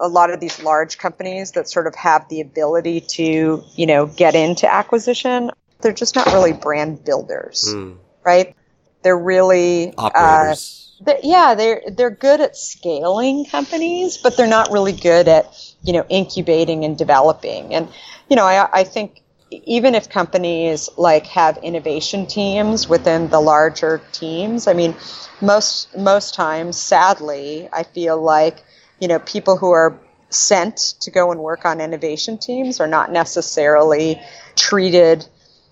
a 0.00 0.08
lot 0.08 0.30
of 0.30 0.40
these 0.40 0.62
large 0.62 0.98
companies 0.98 1.52
that 1.52 1.68
sort 1.68 1.86
of 1.86 1.94
have 1.94 2.28
the 2.28 2.40
ability 2.40 3.00
to, 3.00 3.62
you 3.76 3.86
know, 3.86 4.06
get 4.06 4.34
into 4.34 4.70
acquisition, 4.70 5.50
they're 5.80 5.92
just 5.92 6.16
not 6.16 6.26
really 6.26 6.52
brand 6.52 7.04
builders, 7.04 7.66
mm. 7.68 7.96
right? 8.24 8.56
They're 9.02 9.18
really 9.18 9.94
uh, 9.96 10.10
operators. 10.14 10.98
Uh, 11.06 11.14
yeah, 11.22 11.54
they're 11.54 11.82
they're 11.88 12.10
good 12.10 12.40
at 12.40 12.56
scaling 12.56 13.44
companies, 13.44 14.16
but 14.16 14.36
they're 14.36 14.46
not 14.46 14.70
really 14.70 14.92
good 14.92 15.28
at, 15.28 15.46
you 15.82 15.92
know, 15.92 16.06
incubating 16.08 16.84
and 16.84 16.96
developing. 16.96 17.74
And 17.74 17.88
you 18.28 18.36
know, 18.36 18.44
I, 18.44 18.80
I 18.80 18.84
think 18.84 19.22
even 19.64 19.94
if 19.94 20.08
companies 20.08 20.88
like 20.96 21.26
have 21.26 21.58
innovation 21.58 22.26
teams 22.26 22.88
within 22.88 23.28
the 23.28 23.40
larger 23.40 24.00
teams, 24.12 24.66
I 24.66 24.72
mean, 24.72 24.94
most 25.40 25.96
most 25.96 26.34
times, 26.34 26.76
sadly, 26.76 27.68
I 27.72 27.82
feel 27.82 28.20
like 28.20 28.62
you 29.00 29.08
know 29.08 29.18
people 29.18 29.56
who 29.56 29.70
are 29.70 29.98
sent 30.30 30.94
to 31.00 31.10
go 31.10 31.30
and 31.30 31.40
work 31.40 31.64
on 31.64 31.80
innovation 31.80 32.38
teams 32.38 32.80
are 32.80 32.88
not 32.88 33.12
necessarily 33.12 34.20
treated 34.56 35.26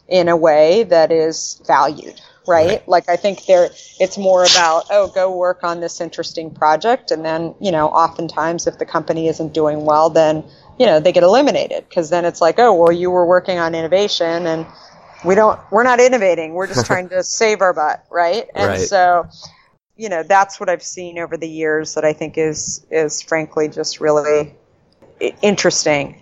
in 0.08 0.28
a 0.28 0.36
way 0.36 0.84
that 0.84 1.10
is 1.10 1.60
valued 1.66 2.20
right? 2.46 2.68
right? 2.68 2.88
Like 2.88 3.08
I 3.08 3.16
think 3.16 3.46
there, 3.46 3.70
it's 4.00 4.18
more 4.18 4.44
about, 4.44 4.84
oh, 4.90 5.08
go 5.08 5.36
work 5.36 5.64
on 5.64 5.80
this 5.80 6.00
interesting 6.00 6.50
project. 6.50 7.10
And 7.10 7.24
then, 7.24 7.54
you 7.60 7.70
know, 7.70 7.88
oftentimes 7.88 8.66
if 8.66 8.78
the 8.78 8.86
company 8.86 9.28
isn't 9.28 9.52
doing 9.52 9.84
well, 9.84 10.10
then, 10.10 10.44
you 10.78 10.86
know, 10.86 11.00
they 11.00 11.12
get 11.12 11.22
eliminated 11.22 11.84
because 11.88 12.10
then 12.10 12.24
it's 12.24 12.40
like, 12.40 12.58
oh, 12.58 12.74
well, 12.74 12.92
you 12.92 13.10
were 13.10 13.26
working 13.26 13.58
on 13.58 13.74
innovation 13.74 14.46
and 14.46 14.66
we 15.24 15.34
don't, 15.34 15.60
we're 15.70 15.84
not 15.84 16.00
innovating. 16.00 16.54
We're 16.54 16.66
just 16.66 16.86
trying 16.92 17.08
to 17.10 17.22
save 17.22 17.60
our 17.60 17.72
butt. 17.72 18.04
Right. 18.10 18.48
And 18.54 18.68
right. 18.68 18.80
so, 18.80 19.28
you 19.96 20.08
know, 20.08 20.22
that's 20.22 20.58
what 20.58 20.68
I've 20.68 20.82
seen 20.82 21.18
over 21.18 21.36
the 21.36 21.48
years 21.48 21.94
that 21.94 22.04
I 22.04 22.12
think 22.12 22.38
is, 22.38 22.84
is 22.90 23.22
frankly 23.22 23.68
just 23.68 24.00
really 24.00 24.54
interesting 25.42 26.20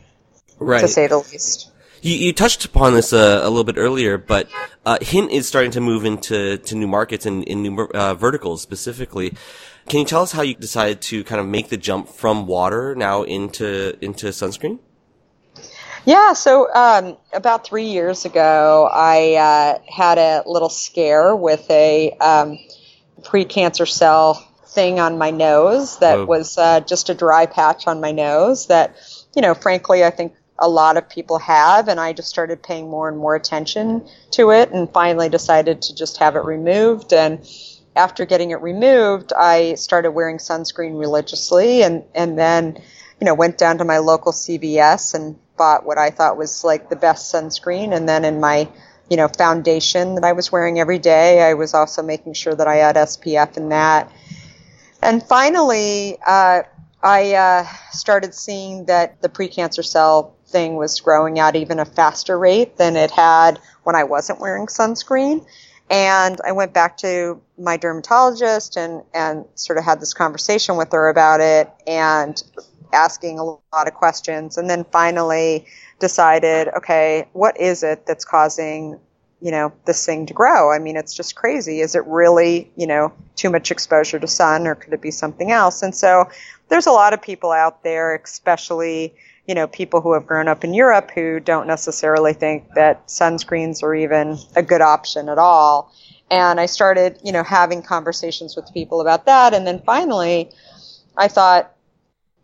right. 0.58 0.80
to 0.80 0.88
say 0.88 1.06
the 1.06 1.18
least. 1.18 1.69
You, 2.02 2.14
you 2.14 2.32
touched 2.32 2.64
upon 2.64 2.94
this 2.94 3.12
uh, 3.12 3.40
a 3.42 3.48
little 3.48 3.64
bit 3.64 3.76
earlier, 3.76 4.16
but 4.16 4.48
uh, 4.86 4.98
Hint 5.00 5.30
is 5.30 5.46
starting 5.46 5.70
to 5.72 5.80
move 5.80 6.04
into 6.04 6.56
to 6.58 6.74
new 6.74 6.86
markets 6.86 7.26
and 7.26 7.44
in 7.44 7.62
new 7.62 7.84
uh, 7.94 8.14
verticals 8.14 8.62
specifically. 8.62 9.34
Can 9.88 10.00
you 10.00 10.06
tell 10.06 10.22
us 10.22 10.32
how 10.32 10.42
you 10.42 10.54
decided 10.54 11.02
to 11.02 11.24
kind 11.24 11.40
of 11.40 11.46
make 11.46 11.68
the 11.68 11.76
jump 11.76 12.08
from 12.08 12.46
water 12.46 12.94
now 12.94 13.22
into 13.22 13.96
into 14.02 14.28
sunscreen? 14.28 14.78
Yeah, 16.06 16.32
so 16.32 16.72
um, 16.72 17.18
about 17.32 17.66
three 17.66 17.84
years 17.84 18.24
ago, 18.24 18.88
I 18.90 19.34
uh, 19.34 19.78
had 19.86 20.16
a 20.16 20.42
little 20.46 20.70
scare 20.70 21.36
with 21.36 21.70
a 21.70 22.12
um, 22.20 22.58
precancer 23.20 23.86
cell 23.86 24.34
thing 24.64 24.98
on 24.98 25.18
my 25.18 25.30
nose 25.30 25.98
that 25.98 26.18
oh. 26.18 26.24
was 26.24 26.56
uh, 26.56 26.80
just 26.80 27.10
a 27.10 27.14
dry 27.14 27.44
patch 27.44 27.86
on 27.86 28.00
my 28.00 28.12
nose 28.12 28.68
that, 28.68 28.96
you 29.34 29.42
know, 29.42 29.52
frankly, 29.52 30.04
I 30.04 30.10
think 30.10 30.32
a 30.61 30.68
lot 30.68 30.96
of 30.96 31.09
people 31.09 31.38
have, 31.38 31.88
and 31.88 31.99
I 31.99 32.12
just 32.12 32.29
started 32.29 32.62
paying 32.62 32.88
more 32.88 33.09
and 33.09 33.16
more 33.16 33.35
attention 33.35 34.07
to 34.33 34.51
it, 34.51 34.70
and 34.70 34.92
finally 34.92 35.29
decided 35.29 35.83
to 35.83 35.94
just 35.94 36.18
have 36.18 36.37
it 36.37 36.44
removed. 36.44 37.12
And 37.12 37.46
after 37.96 38.27
getting 38.27 38.51
it 38.51 38.61
removed, 38.61 39.33
I 39.33 39.75
started 39.75 40.11
wearing 40.12 40.37
sunscreen 40.37 40.99
religiously, 40.99 41.83
and 41.83 42.05
and 42.14 42.38
then, 42.38 42.77
you 43.20 43.25
know, 43.25 43.35
went 43.35 43.59
down 43.59 43.79
to 43.79 43.85
my 43.85 43.99
local 43.99 44.33
CVS 44.33 45.14
and 45.14 45.37
bought 45.57 45.85
what 45.85 45.99
I 45.99 46.11
thought 46.11 46.37
was 46.37 46.62
like 46.62 46.90
the 46.90 46.96
best 46.96 47.33
sunscreen, 47.33 47.94
and 47.94 48.09
then 48.09 48.25
in 48.25 48.38
my 48.38 48.68
you 49.09 49.16
know 49.16 49.29
foundation 49.29 50.14
that 50.14 50.25
I 50.25 50.33
was 50.33 50.53
wearing 50.53 50.79
every 50.79 50.99
day, 50.99 51.42
I 51.42 51.55
was 51.55 51.73
also 51.73 52.03
making 52.03 52.35
sure 52.35 52.55
that 52.55 52.68
I 52.68 52.77
had 52.77 52.96
SPF 52.96 53.57
in 53.57 53.70
that. 53.70 54.12
And 55.03 55.23
finally, 55.23 56.18
uh, 56.27 56.62
I 57.02 57.34
uh, 57.34 57.66
started 57.92 58.34
seeing 58.34 58.86
that 58.86 59.22
the 59.22 59.28
precancer 59.28 59.84
cell 59.84 60.36
thing 60.46 60.76
was 60.76 61.00
growing 61.00 61.38
at 61.38 61.56
even 61.56 61.78
a 61.78 61.84
faster 61.84 62.38
rate 62.38 62.76
than 62.76 62.96
it 62.96 63.10
had 63.10 63.58
when 63.84 63.96
I 63.96 64.04
wasn't 64.04 64.40
wearing 64.40 64.66
sunscreen. 64.66 65.46
And 65.88 66.40
I 66.46 66.52
went 66.52 66.72
back 66.72 66.98
to 66.98 67.40
my 67.58 67.76
dermatologist 67.76 68.76
and, 68.76 69.02
and 69.12 69.44
sort 69.54 69.78
of 69.78 69.84
had 69.84 70.00
this 70.00 70.14
conversation 70.14 70.76
with 70.76 70.92
her 70.92 71.08
about 71.08 71.40
it 71.40 71.68
and 71.86 72.40
asking 72.92 73.38
a 73.38 73.44
lot 73.44 73.88
of 73.88 73.94
questions. 73.94 74.56
And 74.56 74.68
then 74.70 74.84
finally 74.92 75.66
decided, 75.98 76.68
okay, 76.76 77.28
what 77.32 77.60
is 77.60 77.82
it 77.82 78.06
that's 78.06 78.24
causing, 78.24 79.00
you 79.40 79.50
know, 79.50 79.72
this 79.87 80.05
thing 80.05 80.26
to 80.26 80.35
grow? 80.35 80.72
I 80.72 80.79
mean, 80.79 80.96
it's 80.96 81.14
just 81.14 81.37
crazy. 81.37 81.81
Is 81.81 81.94
it 81.94 82.05
really, 82.07 82.70
you 82.76 82.87
know, 82.87 83.12
too 83.37 83.50
much 83.50 83.70
exposure 83.70 84.18
to 84.18 84.26
sun 84.26 84.66
or 84.66 84.74
could 84.74 84.92
it 84.92 85.00
be 85.00 85.11
something 85.11 85.50
else? 85.50 85.83
And 85.83 85.94
so 85.94 86.29
there's 86.68 86.87
a 86.87 86.92
lot 86.92 87.12
of 87.12 87.22
people 87.22 87.53
out 87.53 87.83
there, 87.83 88.14
especially 88.14 89.14
you 89.50 89.55
know, 89.55 89.66
people 89.66 90.00
who 90.00 90.12
have 90.12 90.29
grown 90.29 90.46
up 90.46 90.62
in 90.62 90.74
Europe 90.74 91.11
who 91.11 91.40
don't 91.40 91.66
necessarily 91.66 92.33
think 92.33 92.72
that 92.74 93.09
sunscreens 93.09 93.83
are 93.83 93.96
even 93.96 94.38
a 94.55 94.62
good 94.62 94.81
option 94.81 95.29
at 95.29 95.38
all. 95.38 95.92
And 96.31 96.61
I 96.61 96.66
started, 96.66 97.18
you 97.24 97.33
know, 97.33 97.42
having 97.42 97.83
conversations 97.83 98.55
with 98.55 98.72
people 98.72 99.00
about 99.00 99.26
that. 99.26 99.53
And 99.53 99.66
then 99.66 99.83
finally, 99.85 100.50
I 101.16 101.26
thought, 101.26 101.74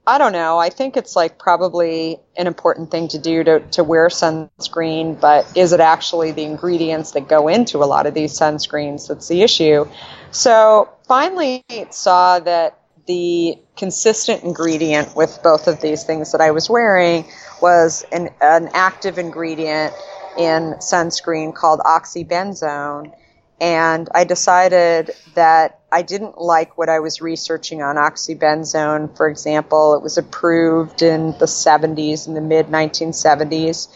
I 0.08 0.18
don't 0.18 0.32
know. 0.32 0.56
I 0.58 0.70
think 0.70 0.96
it's 0.96 1.16
like 1.16 1.36
probably 1.36 2.20
an 2.36 2.46
important 2.46 2.92
thing 2.92 3.08
to 3.08 3.18
do 3.18 3.42
to, 3.42 3.60
to 3.72 3.82
wear 3.82 4.06
sunscreen, 4.08 5.20
but 5.20 5.50
is 5.56 5.72
it 5.72 5.80
actually 5.80 6.30
the 6.30 6.44
ingredients 6.44 7.10
that 7.12 7.28
go 7.28 7.48
into 7.48 7.78
a 7.78 7.86
lot 7.86 8.06
of 8.06 8.14
these 8.14 8.32
sunscreens 8.32 9.08
that's 9.08 9.26
the 9.26 9.42
issue? 9.42 9.84
So 10.30 10.88
finally 11.08 11.64
saw 11.90 12.38
that 12.38 12.78
the 13.06 13.58
consistent 13.76 14.44
ingredient 14.44 15.16
with 15.16 15.40
both 15.42 15.66
of 15.66 15.80
these 15.80 16.04
things 16.04 16.32
that 16.32 16.40
I 16.40 16.52
was 16.52 16.70
wearing 16.70 17.24
was 17.60 18.04
an, 18.12 18.30
an 18.40 18.70
active 18.74 19.18
ingredient 19.18 19.92
in 20.38 20.74
sunscreen 20.78 21.54
called 21.54 21.80
oxybenzone. 21.80 23.12
And 23.60 24.08
I 24.14 24.24
decided 24.24 25.12
that 25.34 25.80
I 25.90 26.02
didn't 26.02 26.38
like 26.38 26.76
what 26.76 26.88
I 26.88 26.98
was 26.98 27.22
researching 27.22 27.82
on 27.82 27.96
oxybenzone. 27.96 29.16
For 29.16 29.28
example, 29.28 29.94
it 29.94 30.02
was 30.02 30.18
approved 30.18 31.00
in 31.00 31.32
the 31.38 31.46
70s, 31.46 32.26
in 32.28 32.34
the 32.34 32.40
mid 32.40 32.66
1970s. 32.66 33.88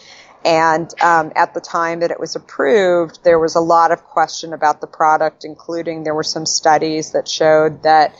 And 0.43 0.91
um, 1.01 1.31
at 1.35 1.53
the 1.53 1.61
time 1.61 1.99
that 1.99 2.09
it 2.09 2.19
was 2.19 2.35
approved, 2.35 3.23
there 3.23 3.37
was 3.37 3.53
a 3.53 3.59
lot 3.59 3.91
of 3.91 4.03
question 4.03 4.53
about 4.53 4.81
the 4.81 4.87
product, 4.87 5.45
including 5.45 6.03
there 6.03 6.15
were 6.15 6.23
some 6.23 6.47
studies 6.47 7.11
that 7.11 7.27
showed 7.27 7.83
that 7.83 8.15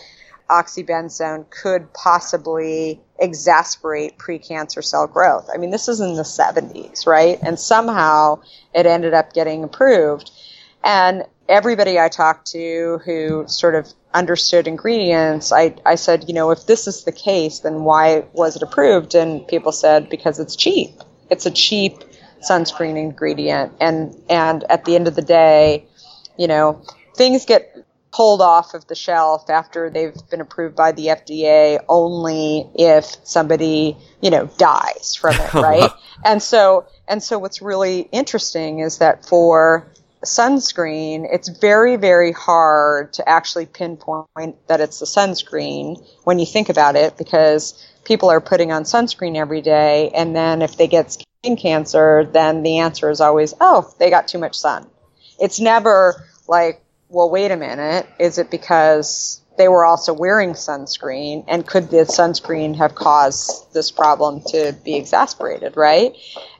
oxybenzone 0.51 1.49
could 1.49 1.91
possibly 1.93 2.99
exasperate 3.17 4.17
precancer 4.17 4.83
cell 4.83 5.07
growth. 5.07 5.49
I 5.51 5.57
mean, 5.57 5.71
this 5.71 5.87
is 5.87 6.01
in 6.01 6.15
the 6.15 6.23
70s, 6.23 7.07
right? 7.07 7.39
And 7.41 7.59
somehow 7.59 8.41
it 8.75 8.85
ended 8.85 9.13
up 9.13 9.33
getting 9.33 9.63
approved. 9.63 10.29
And 10.83 11.23
everybody 11.47 11.99
I 11.99 12.09
talked 12.09 12.47
to 12.51 12.99
who 13.05 13.45
sort 13.47 13.75
of 13.75 13.87
understood 14.13 14.67
ingredients, 14.67 15.51
I, 15.51 15.75
I 15.85 15.95
said, 15.95 16.25
you 16.27 16.33
know, 16.33 16.51
if 16.51 16.65
this 16.65 16.87
is 16.87 17.03
the 17.03 17.11
case, 17.11 17.59
then 17.59 17.83
why 17.83 18.25
was 18.33 18.55
it 18.55 18.61
approved? 18.61 19.15
And 19.15 19.47
people 19.47 19.71
said, 19.71 20.09
because 20.09 20.39
it's 20.39 20.55
cheap. 20.55 21.01
It's 21.29 21.45
a 21.45 21.51
cheap 21.51 22.03
sunscreen 22.47 22.97
ingredient. 22.97 23.73
And, 23.79 24.15
and 24.29 24.63
at 24.69 24.85
the 24.85 24.95
end 24.95 25.07
of 25.07 25.15
the 25.15 25.21
day, 25.21 25.85
you 26.37 26.47
know, 26.47 26.83
things 27.15 27.45
get 27.45 27.75
pulled 28.11 28.41
off 28.41 28.73
of 28.73 28.87
the 28.87 28.95
shelf 28.95 29.49
after 29.49 29.89
they've 29.89 30.17
been 30.29 30.41
approved 30.41 30.75
by 30.75 30.91
the 30.91 31.07
FDA 31.07 31.79
only 31.87 32.69
if 32.75 33.05
somebody, 33.23 33.95
you 34.21 34.29
know, 34.29 34.49
dies 34.57 35.15
from 35.15 35.35
it, 35.35 35.49
oh, 35.55 35.61
right? 35.61 35.91
and 36.25 36.43
so, 36.43 36.87
and 37.07 37.23
so 37.23 37.39
what's 37.39 37.61
really 37.61 38.01
interesting 38.11 38.79
is 38.79 38.97
that 38.97 39.25
for 39.25 39.87
sunscreen, 40.25 41.27
it's 41.31 41.49
very, 41.49 41.95
very 41.95 42.31
hard 42.31 43.13
to 43.13 43.27
actually 43.27 43.65
pinpoint 43.65 44.55
that 44.67 44.81
it's 44.81 44.99
the 44.99 45.05
sunscreen 45.05 46.03
when 46.23 46.39
you 46.39 46.45
think 46.45 46.69
about 46.69 46.95
it 46.95 47.17
because 47.17 47.87
people 48.03 48.29
are 48.29 48.41
putting 48.41 48.71
on 48.71 48.83
sunscreen 48.83 49.35
every 49.35 49.61
day 49.61 50.11
and 50.13 50.35
then 50.35 50.61
if 50.61 50.77
they 50.77 50.87
get 50.87 51.11
skin 51.11 51.55
cancer, 51.55 52.25
then 52.25 52.63
the 52.63 52.79
answer 52.79 53.09
is 53.09 53.21
always, 53.21 53.53
oh, 53.61 53.93
they 53.99 54.09
got 54.09 54.27
too 54.27 54.39
much 54.39 54.57
sun. 54.57 54.87
It's 55.39 55.59
never 55.59 56.23
like, 56.47 56.81
well, 57.09 57.29
wait 57.29 57.51
a 57.51 57.57
minute, 57.57 58.07
is 58.19 58.37
it 58.37 58.51
because 58.51 59.41
they 59.57 59.67
were 59.67 59.85
also 59.85 60.13
wearing 60.13 60.53
sunscreen 60.53 61.43
and 61.47 61.67
could 61.67 61.89
the 61.89 61.97
sunscreen 61.97 62.75
have 62.77 62.95
caused 62.95 63.73
this 63.73 63.91
problem 63.91 64.41
to 64.47 64.75
be 64.83 64.95
exasperated, 64.95 65.75
right? 65.75 66.15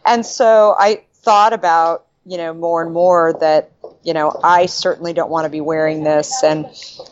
And 0.06 0.26
so 0.26 0.76
I 0.78 1.04
thought 1.14 1.54
about, 1.54 2.06
you 2.26 2.38
know, 2.38 2.54
more 2.54 2.84
and 2.84 2.94
more 2.94 3.34
that, 3.40 3.72
you 4.04 4.14
know, 4.14 4.40
I 4.44 4.68
certainly 4.68 5.14
don't 5.14 5.30
want 5.30 5.46
to 5.46 5.50
be 5.50 5.62
wearing 5.62 6.04
this. 6.04 6.44
And 6.44 6.68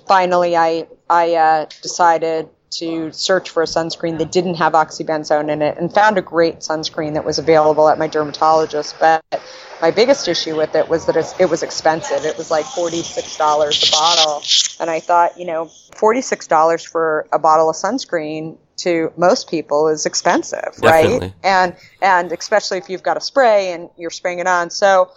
finally 0.07 0.55
I, 0.55 0.87
I 1.09 1.35
uh, 1.35 1.65
decided 1.81 2.49
to 2.71 3.11
search 3.11 3.49
for 3.49 3.63
a 3.63 3.65
sunscreen 3.65 4.19
that 4.19 4.31
didn't 4.31 4.55
have 4.55 4.73
oxybenzone 4.73 5.49
in 5.49 5.61
it 5.61 5.77
and 5.77 5.91
found 5.91 6.17
a 6.17 6.21
great 6.21 6.59
sunscreen 6.59 7.15
that 7.15 7.25
was 7.25 7.39
available 7.39 7.89
at 7.89 7.97
my 7.97 8.07
dermatologist. 8.07 8.95
But 8.99 9.23
my 9.81 9.91
biggest 9.91 10.27
issue 10.27 10.55
with 10.55 10.75
it 10.75 10.87
was 10.87 11.05
that 11.07 11.35
it 11.39 11.49
was 11.49 11.63
expensive. 11.63 12.25
It 12.25 12.37
was 12.37 12.51
like 12.51 12.65
$46 12.65 13.87
a 13.87 13.91
bottle. 13.91 14.43
And 14.79 14.89
I 14.89 14.99
thought, 14.99 15.39
you 15.39 15.45
know, 15.45 15.65
$46 15.95 16.87
for 16.87 17.27
a 17.33 17.39
bottle 17.39 17.69
of 17.69 17.75
sunscreen 17.75 18.57
to 18.79 19.11
most 19.17 19.49
people 19.49 19.87
is 19.87 20.05
expensive, 20.05 20.73
Definitely. 20.79 21.19
right? 21.19 21.33
And, 21.43 21.75
and 22.01 22.31
especially 22.31 22.77
if 22.77 22.89
you've 22.89 23.03
got 23.03 23.17
a 23.17 23.21
spray 23.21 23.73
and 23.73 23.89
you're 23.97 24.09
spraying 24.09 24.39
it 24.39 24.47
on. 24.47 24.69
So, 24.69 25.11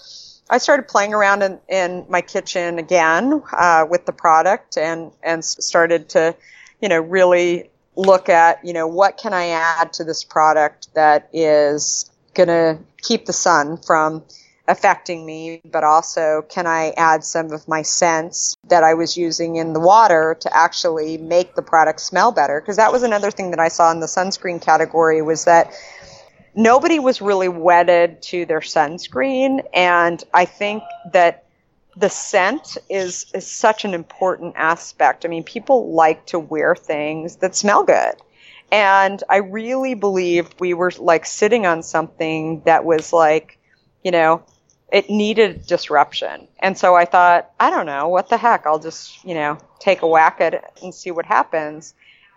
I 0.51 0.59
started 0.59 0.87
playing 0.87 1.15
around 1.15 1.43
in, 1.43 1.61
in 1.69 2.05
my 2.11 2.21
kitchen 2.21 2.79
again 2.79 3.43
uh, 3.57 3.87
with 3.89 4.05
the 4.05 4.13
product 4.13 4.77
and 4.77 5.11
and 5.23 5.43
started 5.43 6.11
to 6.11 6.37
you 6.83 6.89
know, 6.89 7.01
really 7.01 7.71
look 7.97 8.29
at, 8.29 8.63
you 8.65 8.73
know, 8.73 8.87
what 8.87 9.17
can 9.17 9.33
I 9.33 9.49
add 9.49 9.95
to 9.95 10.05
this 10.05 10.25
product 10.25 10.93
that 10.95 11.31
is 11.33 12.11
going 12.35 12.49
to 12.49 12.79
keep 13.01 13.25
the 13.25 13.33
sun 13.33 13.77
from 13.79 14.25
affecting 14.69 15.27
me, 15.27 15.61
but 15.65 15.85
also 15.85 16.43
can 16.49 16.67
I 16.67 16.91
add 16.97 17.25
some 17.25 17.53
of 17.53 17.67
my 17.67 17.83
scents 17.83 18.57
that 18.69 18.85
I 18.85 18.95
was 18.95 19.17
using 19.17 19.57
in 19.57 19.73
the 19.73 19.81
water 19.81 20.37
to 20.41 20.57
actually 20.57 21.19
make 21.19 21.55
the 21.55 21.63
product 21.63 22.01
smell 22.01 22.33
better? 22.33 22.61
Because 22.61 22.77
that 22.77 22.93
was 22.93 23.03
another 23.03 23.31
thing 23.31 23.51
that 23.51 23.61
I 23.61 23.69
saw 23.69 23.91
in 23.91 24.01
the 24.01 24.07
sunscreen 24.07 24.61
category 24.63 25.21
was 25.21 25.45
that 25.45 25.73
nobody 26.55 26.99
was 26.99 27.21
really 27.21 27.49
wedded 27.49 28.23
to 28.23 28.47
their 28.47 28.61
sunscreen. 28.61 29.65
And 29.75 30.23
I 30.33 30.45
think 30.45 30.83
that 31.13 31.45
the 31.97 32.09
scent 32.09 32.79
is, 32.89 33.27
is 33.35 33.47
such 33.47 33.85
an 33.85 33.95
important 33.95 34.55
aspect. 34.57 35.25
I 35.25 35.29
mean, 35.29 35.45
people 35.45 35.93
like 35.93 36.27
to 36.27 36.39
wear 36.39 36.75
things 36.75 37.37
that 37.37 37.55
smell 37.55 37.85
good. 37.85 38.15
And 38.71 39.23
I 39.29 39.39
really 39.39 39.95
believed 39.95 40.61
we 40.61 40.73
were 40.73 40.93
like 40.99 41.27
sitting 41.27 41.67
on 41.67 41.83
something 41.83 42.63
that 42.65 42.85
was 42.85 43.13
like, 43.13 43.59
you 44.03 44.11
know, 44.11 44.43
it 44.93 45.09
needed 45.09 45.67
disruption. 45.67 46.47
And 46.59 46.77
so 46.77 46.95
I 46.95 47.07
thought, 47.07 47.51
I 47.59 47.71
don't 47.71 47.87
know, 47.87 48.09
what 48.09 48.29
the 48.29 48.37
heck? 48.37 48.67
I'll 48.67 48.79
just, 48.79 49.25
you 49.25 49.35
know, 49.35 49.59
take 49.81 50.03
a 50.03 50.07
whack 50.07 50.37
at 50.41 50.53
it 50.53 50.65
and 50.83 50.95
see 50.95 51.11
what 51.11 51.25
happens. 51.25 51.95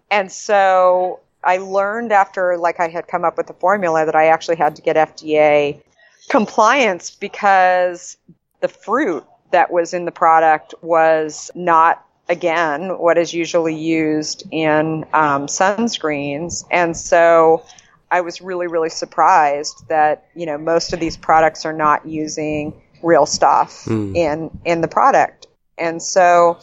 And 0.10 0.32
so 0.32 1.20
I 1.44 1.58
learned 1.58 2.13
after 2.13 2.58
like 2.58 2.80
I 2.80 2.88
had 2.88 3.08
come 3.08 3.26
up 3.26 3.38
with 3.38 3.48
the 3.48 3.54
formula 3.54 4.06
that 4.06 4.15
I 4.15 4.28
actually 4.28 4.56
had 4.56 4.78
to 4.78 4.82
get 4.82 4.96
FDA 4.96 5.82
compliance 6.30 7.12
because 7.12 8.18
the 8.62 8.70
fruit 8.70 9.26
that 9.52 9.70
was 9.70 9.94
in 9.94 10.06
the 10.06 10.12
product 10.12 10.74
was 10.82 11.52
not 11.56 12.04
again 12.30 12.98
what 12.98 13.18
is 13.18 13.34
usually 13.34 13.76
used 13.76 14.44
in 14.50 15.06
um, 15.13 15.46
sunscreens 15.46 16.65
and 16.72 16.98
so 16.98 17.63
I 18.12 18.22
was 18.22 18.41
really, 18.41 18.68
really 18.68 18.89
surprised 18.89 19.88
that, 19.89 20.28
you 20.36 20.46
know, 20.46 20.58
most 20.58 20.94
of 20.94 21.00
these 21.00 21.18
products 21.18 21.65
are 21.65 21.74
not 21.74 22.06
using 22.06 22.82
real 23.02 23.26
stuff 23.26 23.86
mm. 23.86 24.15
in, 24.15 24.58
in 24.63 24.82
the 24.82 24.88
product. 24.88 25.48
And 25.78 26.02
so 26.02 26.60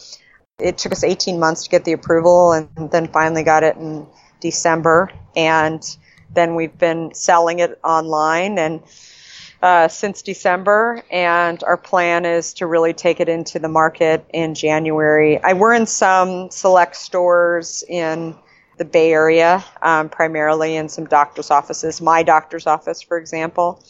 it 0.59 0.79
took 0.79 0.93
us 0.93 1.05
18 1.05 1.39
months 1.39 1.65
to 1.65 1.71
get 1.71 1.85
the 1.85 1.93
approval 1.93 2.53
and 2.53 2.91
then 2.91 3.09
finally 3.09 3.43
got 3.43 3.63
it 3.63 3.77
in 3.77 4.07
December. 4.41 5.11
And 5.37 5.83
then 6.33 6.55
we've 6.55 6.77
been 6.77 7.15
selling 7.15 7.59
it 7.59 7.79
online 7.85 8.59
and, 8.59 8.83
uh, 9.63 9.87
since 9.87 10.23
December, 10.23 11.05
and 11.11 11.63
our 11.63 11.77
plan 11.77 12.25
is 12.25 12.55
to 12.55 12.67
really 12.67 12.93
take 12.93 13.21
it 13.21 13.29
into 13.29 13.61
the 13.61 13.69
market 13.69 14.25
in 14.33 14.55
January. 14.55 15.41
I 15.43 15.53
were 15.53 15.73
in 15.73 15.87
some 15.87 16.51
select 16.51 16.97
stores 16.97 17.85
in 17.89 18.37
the 18.79 18.85
Bay 18.85 19.13
Area, 19.13 19.65
um, 19.81 20.09
primarily 20.09 20.77
in 20.77 20.89
some 20.89 21.07
doctor's 21.07 21.51
offices, 21.51 22.01
my 22.01 22.23
doctor's 22.23 22.67
office, 22.67 23.03
for 23.03 23.19
example. 23.19 23.83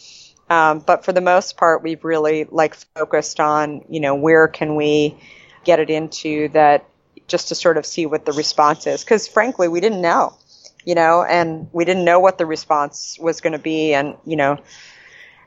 Um, 0.51 0.81
but 0.81 1.05
for 1.05 1.13
the 1.13 1.21
most 1.21 1.57
part, 1.57 1.83
we've 1.83 2.05
really 2.05 2.45
like 2.45 2.75
focused 2.75 3.41
on, 3.41 3.85
you 3.89 4.01
know, 4.01 4.15
where 4.15 4.49
can 4.49 4.77
we 4.77 5.17
get 5.65 5.79
it 5.81 5.89
into 5.89 6.49
that 6.49 6.85
just 7.27 7.49
to 7.49 7.55
sort 7.55 7.77
of 7.77 7.87
see 7.87 8.07
what 8.07 8.27
the 8.27 8.33
response 8.33 8.87
is. 8.87 9.05
Cause 9.05 9.29
frankly, 9.29 9.69
we 9.69 9.81
didn't 9.81 10.03
know, 10.03 10.37
you 10.85 10.95
know, 10.95 11.23
and 11.23 11.69
we 11.73 11.85
didn't 11.85 12.05
know 12.05 12.21
what 12.21 12.37
the 12.37 12.45
response 12.45 13.17
was 13.19 13.41
going 13.41 13.53
to 13.53 13.59
be. 13.59 13.95
And, 13.95 14.17
you 14.27 14.37
know, 14.37 14.59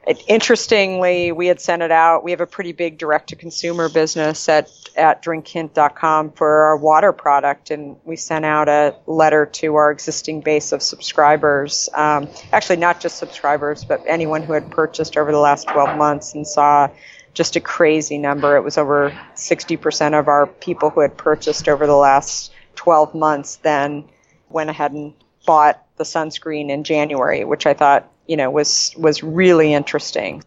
it, 0.08 0.24
interestingly, 0.28 1.32
we 1.32 1.48
had 1.48 1.60
sent 1.60 1.82
it 1.82 1.92
out. 1.92 2.24
We 2.24 2.32
have 2.32 2.42
a 2.42 2.48
pretty 2.48 2.72
big 2.72 2.98
direct 2.98 3.30
to 3.30 3.36
consumer 3.36 3.90
business 3.90 4.48
at, 4.48 4.70
at 4.96 5.24
drinkhint.com 5.24 6.32
for 6.34 6.64
our 6.64 6.78
water 6.78 7.12
product. 7.12 7.72
And 7.72 7.98
we 8.04 8.16
sent 8.16 8.46
out 8.46 8.70
a 8.70 8.96
letter 9.08 9.46
to 9.46 9.76
our 9.76 9.92
existing 9.92 10.42
base 10.42 10.72
of 10.72 10.84
subscribers. 10.84 11.90
Um, 11.94 12.30
actually, 12.52 12.78
not 12.78 13.02
just 13.02 13.18
subscribers, 13.18 13.84
but 13.84 14.04
anyone 14.06 14.44
who 14.44 14.54
had 14.54 14.70
purchased 14.70 15.18
over 15.18 15.32
the 15.32 15.40
last 15.40 15.68
12 15.68 15.98
months 15.98 16.36
and 16.36 16.46
saw 16.46 16.90
just 17.34 17.56
a 17.56 17.60
crazy 17.60 18.18
number. 18.18 18.56
It 18.56 18.62
was 18.62 18.78
over 18.78 19.18
60% 19.36 20.18
of 20.18 20.28
our 20.28 20.48
people 20.48 20.90
who 20.90 21.02
had 21.02 21.18
purchased 21.18 21.68
over 21.68 21.86
the 21.86 21.96
last 21.96 22.52
12 22.76 23.16
months 23.16 23.58
then 23.58 24.06
went 24.50 24.70
ahead 24.70 24.92
and 24.92 25.14
bought 25.46 25.84
the 25.98 26.04
sunscreen 26.04 26.70
in 26.70 26.84
January, 26.84 27.44
which 27.44 27.66
I 27.66 27.74
thought 27.74 28.12
you 28.28 28.38
know, 28.38 28.50
was 28.50 28.94
was 28.98 29.24
really 29.24 29.74
interesting. 29.74 30.44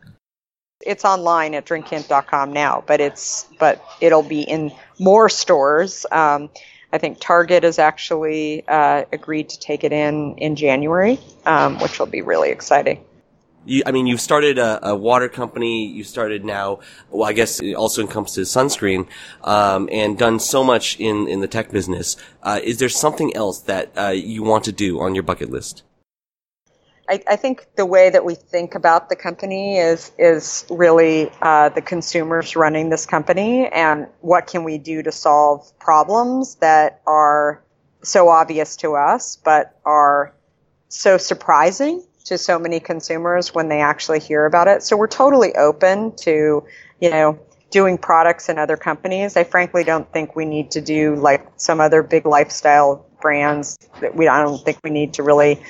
It's 0.87 1.05
online 1.05 1.55
at 1.55 1.67
drinkhint.com 1.67 2.53
now, 2.53 2.85
but 2.87 3.01
it's 3.01 3.47
but 3.59 3.85
it'll 4.01 4.23
be 4.23 4.43
in 4.43 4.73
more 4.99 5.29
stores. 5.29 6.07
Um, 6.11 6.51
I 6.93 6.99
think 6.99 7.19
Target 7.21 7.64
has 7.64 7.79
actually 7.79 8.67
uh, 8.67 9.05
agreed 9.12 9.51
to 9.51 9.59
take 9.59 9.85
it 9.85 9.93
in 9.93 10.37
in 10.38 10.57
January, 10.57 11.19
um, 11.47 11.79
which 11.81 11.99
will 11.99 12.07
be 12.07 12.23
really 12.23 12.51
exciting. 12.51 13.05
You, 13.67 13.83
I 13.85 13.93
mean, 13.93 14.07
you've 14.07 14.21
started 14.21 14.57
a, 14.57 14.91
a, 14.91 14.97
water 14.97 15.29
company. 15.29 15.87
You 15.87 16.03
started 16.03 16.43
now. 16.45 16.81
Well, 17.11 17.29
I 17.29 17.35
guess 17.35 17.61
it 17.61 17.75
also 17.75 18.01
encompasses 18.01 18.49
sunscreen, 18.49 19.07
um, 19.45 19.91
and 19.93 20.17
done 20.17 20.38
so 20.41 20.64
much 20.64 20.99
in 20.99 21.29
in 21.29 21.41
the 21.41 21.49
tech 21.49 21.71
business. 21.71 22.17
Uh, 22.43 22.61
is 22.62 22.79
there 22.79 22.88
something 22.88 23.37
else 23.37 23.61
that 23.62 23.93
uh, 23.99 24.09
you 24.09 24.43
want 24.43 24.64
to 24.64 24.73
do 24.73 25.01
on 25.01 25.14
your 25.14 25.25
bucket 25.25 25.51
list? 25.51 25.83
I, 27.09 27.23
I, 27.27 27.37
think 27.37 27.66
the 27.77 27.87
way 27.87 28.11
that 28.11 28.25
we 28.25 28.35
think 28.35 28.75
about 28.75 29.09
the 29.09 29.16
company 29.16 29.79
is 29.79 30.12
is 30.18 30.66
really 30.68 31.31
uh, 31.40 31.71
the 31.71 31.81
consumers 31.81 32.55
running 32.55 32.90
this 32.90 33.07
company, 33.07 33.66
and 33.68 34.07
what 34.21 34.47
can 34.47 34.64
we 34.64 34.79
do 34.79 35.03
to 35.03 35.12
solve 35.12 35.73
problems 35.79 36.57
that 36.57 37.01
are 37.07 37.62
so 38.03 38.29
obvious 38.29 38.77
to 38.77 38.94
us, 38.94 39.37
but 39.37 39.79
are 39.85 40.35
so 40.88 41.18
surprising 41.18 42.05
to 42.25 42.37
so 42.37 42.59
many 42.59 42.79
consumers 42.79 43.55
when 43.55 43.68
they 43.68 43.81
actually 43.81 44.21
hear 44.21 44.44
about 44.44 44.68
it. 44.68 44.83
So 44.83 44.97
we're 44.97 45.09
totally 45.09 45.55
open 45.57 46.14
to, 46.16 46.64
you 47.01 47.11
know, 47.11 47.38
doing 47.71 47.99
products 47.99 48.49
in 48.49 48.59
other 48.59 48.77
companies. 48.77 49.37
I 49.37 49.44
frankly 49.44 49.85
don't 49.85 50.11
think 50.12 50.37
we 50.37 50.44
need 50.44 50.71
to 50.73 50.81
do 50.81 51.16
like 51.16 51.47
some 51.57 51.81
other 51.81 52.03
big 52.03 52.27
lifestyle 52.27 53.07
brands 53.21 53.79
that 54.01 54.14
we 54.14 54.29
I 54.29 54.42
don't 54.42 54.62
think 54.62 54.79
we 54.85 54.90
need 54.90 55.14
to 55.14 55.23
really 55.23 55.62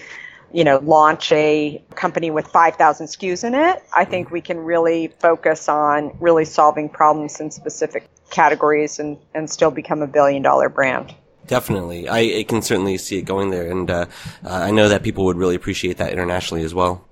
you 0.52 0.64
know, 0.64 0.78
launch 0.82 1.30
a 1.32 1.82
company 1.94 2.30
with 2.30 2.46
5,000 2.48 3.06
SKUs 3.06 3.44
in 3.44 3.54
it, 3.54 3.82
I 3.94 4.04
think 4.04 4.30
we 4.30 4.40
can 4.40 4.58
really 4.58 5.08
focus 5.18 5.68
on 5.68 6.16
really 6.20 6.44
solving 6.44 6.88
problems 6.88 7.40
in 7.40 7.50
specific 7.50 8.08
categories 8.30 8.98
and, 8.98 9.18
and 9.34 9.50
still 9.50 9.70
become 9.70 10.02
a 10.02 10.06
billion 10.06 10.42
dollar 10.42 10.68
brand. 10.68 11.14
Definitely. 11.46 12.08
I, 12.08 12.40
I 12.40 12.44
can 12.46 12.62
certainly 12.62 12.98
see 12.98 13.18
it 13.18 13.22
going 13.22 13.50
there. 13.50 13.70
And 13.70 13.90
uh, 13.90 14.06
uh, 14.44 14.48
I 14.48 14.70
know 14.70 14.88
that 14.88 15.02
people 15.02 15.24
would 15.24 15.36
really 15.36 15.54
appreciate 15.54 15.96
that 15.96 16.12
internationally 16.12 16.62
as 16.62 16.74
well. 16.74 17.06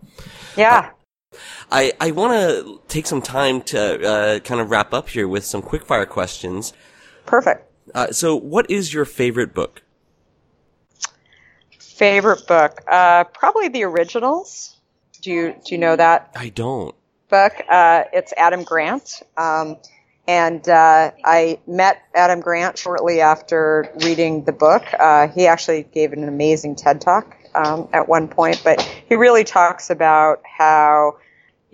Yeah. 0.57 0.91
Uh, 1.33 1.39
I, 1.71 1.93
I 2.01 2.11
want 2.13 2.33
to 2.35 2.81
take 2.89 3.07
some 3.07 3.23
time 3.23 3.63
to 3.63 4.09
uh, 4.09 4.39
kind 4.41 4.61
of 4.61 4.71
wrap 4.71 4.95
up 4.95 5.09
here 5.09 5.27
with 5.27 5.45
some 5.45 5.63
quickfire 5.63 6.09
questions. 6.09 6.73
Perfect. 7.25 7.71
Uh, 7.95 8.13
so, 8.13 8.37
what 8.37 8.71
is 8.71 8.93
your 8.93 9.05
favorite 9.05 9.55
book? 9.55 9.83
Favorite 11.97 12.47
book? 12.47 12.83
Uh, 12.87 13.25
probably 13.25 13.69
the 13.69 13.85
originals. 13.85 14.77
Do 15.23 15.31
you 15.31 15.55
do 15.65 15.75
you 15.75 15.79
know 15.79 15.97
that? 15.97 16.31
I 16.37 16.51
don't. 16.51 16.95
Book. 17.29 17.53
Uh, 17.69 18.05
it's 18.13 18.33
Adam 18.37 18.63
Grant. 18.63 19.23
Um, 19.37 19.77
and 20.29 20.69
uh, 20.69 21.13
I 21.25 21.59
met 21.67 22.03
Adam 22.15 22.41
Grant 22.41 22.79
shortly 22.79 23.21
after 23.21 23.93
reading 24.05 24.45
the 24.45 24.53
book. 24.53 24.85
Uh, 24.99 25.29
he 25.29 25.47
actually 25.47 25.85
gave 25.85 26.13
an 26.13 26.25
amazing 26.29 26.77
TED 26.77 27.01
talk 27.01 27.37
um, 27.55 27.89
at 27.93 28.09
one 28.09 28.29
point, 28.29 28.61
but 28.65 28.81
he 29.09 29.15
really 29.15 29.45
talks 29.45 29.89
about 29.91 30.43
how 30.45 31.17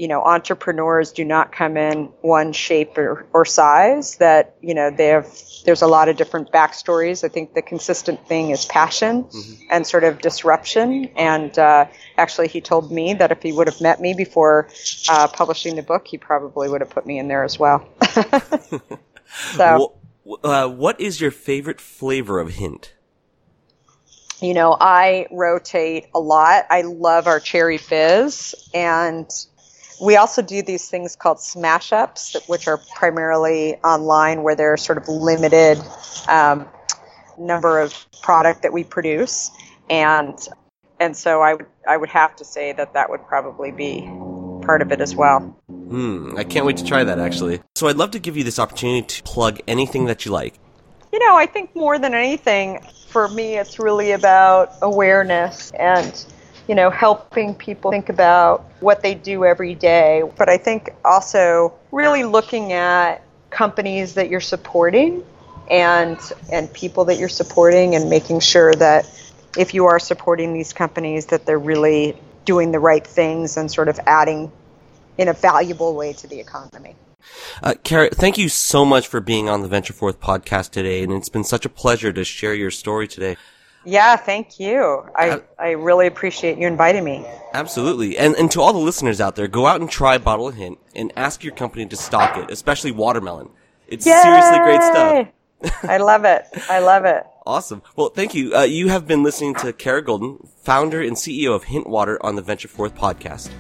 you 0.03 0.09
know, 0.09 0.21
entrepreneurs 0.21 1.13
do 1.13 1.25
not 1.25 1.53
come 1.53 1.77
in 1.77 2.07
one 2.23 2.53
shape 2.53 2.99
or, 2.99 3.25
or 3.33 3.45
size. 3.45 4.17
That 4.17 4.57
you 4.61 4.75
know, 4.75 4.91
they 4.91 5.07
have. 5.07 5.29
There's 5.65 5.81
a 5.81 5.87
lot 5.87 6.09
of 6.09 6.17
different 6.17 6.51
backstories. 6.51 7.23
I 7.23 7.29
think 7.29 7.55
the 7.55 7.63
consistent 7.63 8.27
thing 8.27 8.51
is 8.51 8.65
passion 8.65 9.23
mm-hmm. 9.23 9.63
and 9.71 9.87
sort 9.87 10.03
of 10.03 10.21
disruption. 10.21 11.05
And 11.15 11.57
uh, 11.57 11.87
actually, 12.19 12.49
he 12.49 12.61
told 12.61 12.91
me 12.91 13.15
that 13.15 13.31
if 13.31 13.45
he 13.45 13.53
would 13.53 13.69
have 13.69 13.81
met 13.81 14.01
me 14.01 14.13
before 14.13 14.69
uh, 15.09 15.29
publishing 15.29 15.77
the 15.77 15.85
book, 15.85 16.09
he 16.09 16.19
probably 16.19 16.69
would 16.69 16.81
have 16.81 16.91
put 16.91 17.07
me 17.07 17.21
in 17.21 17.29
there 17.29 17.45
as 17.45 17.57
well. 17.61 17.89
so, 19.53 19.95
uh, 20.43 20.67
what 20.67 21.01
is 21.01 21.21
your 21.21 21.31
favorite 21.31 21.81
flavor 21.81 22.41
of 22.41 22.55
Hint? 22.55 22.93
You 24.41 24.55
know, 24.55 24.77
I 24.81 25.29
rotate 25.31 26.09
a 26.13 26.19
lot. 26.19 26.67
I 26.71 26.83
love 26.83 27.29
our 27.29 27.39
cherry 27.39 27.79
fizz 27.79 28.69
and 28.75 29.31
we 30.03 30.17
also 30.17 30.43
do 30.43 30.63
these 30.63 30.91
things 30.91 31.15
called 31.15 31.41
smash 31.41 31.93
ups, 31.93 32.37
which 32.49 32.67
are 32.67 32.79
primarily 32.97 33.77
online, 33.77 34.43
where 34.43 34.57
they're 34.57 34.77
sort 34.77 34.99
of 34.99 35.09
limited 35.09 35.81
um, 36.29 36.69
number 37.39 37.79
of 37.79 37.95
product 38.21 38.63
that 38.63 38.73
we 38.73 38.83
produce, 38.83 39.53
and 39.89 40.37
and 40.99 41.17
so 41.17 41.41
I 41.41 41.55
would 41.55 41.67
I 41.87 41.97
would 41.97 42.09
have 42.09 42.35
to 42.37 42.45
say 42.45 42.73
that 42.73 42.95
that 42.95 43.11
would 43.11 43.25
probably 43.29 43.71
be 43.71 44.01
part 44.67 44.83
of 44.83 44.91
it 44.91 45.01
as 45.01 45.15
well. 45.15 45.41
Hmm, 45.69 46.35
I 46.37 46.43
can't 46.43 46.67
wait 46.67 46.79
to 46.79 46.85
try 46.85 47.05
that 47.05 47.21
actually. 47.21 47.61
So 47.77 47.87
I'd 47.87 47.97
love 47.97 48.11
to 48.13 48.19
give 48.19 48.37
you 48.37 48.43
this 48.43 48.59
opportunity 48.59 49.03
to 49.03 49.23
plug 49.23 49.61
anything 49.69 50.07
that 50.07 50.25
you 50.25 50.33
like. 50.33 50.55
You 51.13 51.21
know, 51.21 51.37
I 51.37 51.47
think 51.47 51.77
more 51.77 51.99
than 51.99 52.15
anything, 52.15 52.81
for 53.07 53.29
me, 53.29 53.57
it's 53.57 53.79
really 53.79 54.13
about 54.13 54.73
awareness 54.83 55.71
and 55.79 56.25
you 56.69 56.75
know, 56.75 56.91
helping 56.91 57.55
people 57.55 57.91
think 57.91 58.09
about 58.09 58.65
what 58.81 59.03
they 59.03 59.15
do 59.15 59.45
every 59.45 59.75
day. 59.75 60.23
But 60.37 60.49
I 60.49 60.59
think 60.59 60.95
also 61.05 61.75
really 61.91 62.25
looking 62.25 62.73
at 62.73 63.23
companies 63.51 64.15
that 64.15 64.31
you're 64.31 64.41
supporting 64.41 65.25
and 65.71 66.19
and 66.51 66.73
people 66.73 67.05
that 67.07 67.19
you're 67.19 67.29
supporting 67.29 67.95
and 67.95 68.11
making 68.11 68.41
sure 68.41 68.75
that 68.75 69.09
if 69.57 69.75
you 69.75 69.87
are 69.87 69.99
supporting 69.99 70.55
these 70.55 70.73
companies 70.73 71.27
that 71.27 71.47
they're 71.47 71.59
really 71.59 72.17
doing 72.45 72.73
the 72.73 72.81
right 72.81 73.07
things 73.07 73.57
and 73.57 73.71
sort 73.71 73.89
of 73.89 73.99
adding 74.07 74.51
in 75.19 75.29
a 75.29 75.33
valuable 75.33 75.95
way 75.95 76.13
to 76.13 76.27
the 76.27 76.41
economy. 76.41 76.97
Uh, 77.63 77.75
Kara, 77.85 78.11
thank 78.11 78.37
you 78.37 78.49
so 78.49 78.85
much 78.85 79.07
for 79.07 79.21
being 79.21 79.49
on 79.49 79.63
the 79.63 79.69
Venture 79.69 79.93
Forth 79.93 80.21
podcast 80.21 80.71
today, 80.71 81.03
and 81.03 81.13
it's 81.13 81.29
been 81.29 81.45
such 81.45 81.65
a 81.65 81.69
pleasure 81.69 82.13
to 82.13 82.25
share 82.25 82.55
your 82.55 82.71
story 82.71 83.07
today. 83.07 83.37
Yeah, 83.85 84.17
thank 84.17 84.61
you. 84.61 85.05
I, 85.17 85.43
I 85.59 85.71
really 85.71 86.07
appreciate 86.07 86.59
you 86.59 86.67
inviting 86.67 87.05
me. 87.05 87.27
Absolutely. 87.53 88.17
And, 88.17 88.35
and 88.37 88.51
to 88.53 88.61
all 88.61 88.73
the 88.73 88.79
listeners 88.79 89.21
out 89.21 89.37
there, 89.37 89.49
go 89.49 89.67
out 89.67 89.81
and 89.81 89.91
try 89.91 90.19
Bottle 90.19 90.49
of 90.49 90.55
Hint 90.55 90.79
and 90.95 91.13
ask 91.17 91.43
your 91.43 91.55
company 91.55 91.87
to 91.87 91.97
stock 91.97 92.37
it, 92.37 92.51
especially 92.51 92.93
watermelon. 92.93 93.49
It's 93.89 94.07
Yay! 94.07 94.21
seriously 94.23 94.59
great 94.59 94.83
stuff. 94.83 95.29
I 95.85 95.99
love 95.99 96.25
it. 96.25 96.45
I 96.69 96.79
love 96.81 97.05
it. 97.05 97.25
Awesome. 97.45 97.83
Well, 97.97 98.11
thank 98.11 98.35
you. 98.35 98.55
Uh, 98.55 98.63
you 98.63 98.87
have 98.87 99.09
been 99.09 99.25
listening 99.25 99.57
to 99.57 99.73
Kara 99.73 100.01
Goldin, 100.01 100.49
founder 100.63 101.03
and 101.03 101.17
CEO 101.17 101.53
of 101.57 101.65
Hint 101.65 101.89
Water 101.89 102.17
on 102.25 102.37
the 102.37 102.43
Venture 102.43 102.69
Forth 102.69 102.95
podcast. 102.95 103.51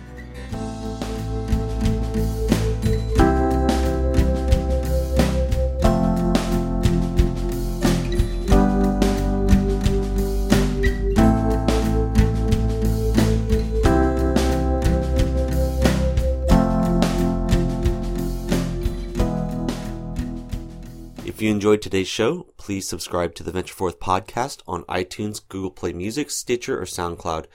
You 21.42 21.50
enjoyed 21.50 21.82
today's 21.82 22.08
show, 22.08 22.46
please 22.56 22.88
subscribe 22.88 23.34
to 23.34 23.42
the 23.42 23.50
Venture 23.50 23.74
Forth 23.74 23.98
podcast 23.98 24.62
on 24.66 24.84
iTunes, 24.84 25.40
Google 25.46 25.72
Play 25.72 25.92
Music, 25.92 26.30
Stitcher, 26.30 26.80
or 26.80 26.84
SoundCloud. 26.84 27.46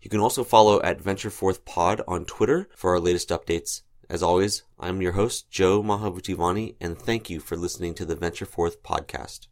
You 0.00 0.08
can 0.08 0.20
also 0.20 0.44
follow 0.44 0.80
at 0.82 1.00
Venture 1.00 1.30
Forth 1.30 1.64
Pod 1.64 2.00
on 2.06 2.24
Twitter 2.24 2.68
for 2.76 2.92
our 2.92 3.00
latest 3.00 3.30
updates. 3.30 3.82
As 4.08 4.22
always, 4.22 4.62
I'm 4.78 5.02
your 5.02 5.12
host, 5.12 5.50
Joe 5.50 5.82
Mahabutivani, 5.82 6.76
and 6.80 6.96
thank 6.96 7.28
you 7.28 7.40
for 7.40 7.56
listening 7.56 7.94
to 7.94 8.04
the 8.04 8.14
Venture 8.14 8.46
Forth 8.46 8.82
podcast. 8.82 9.48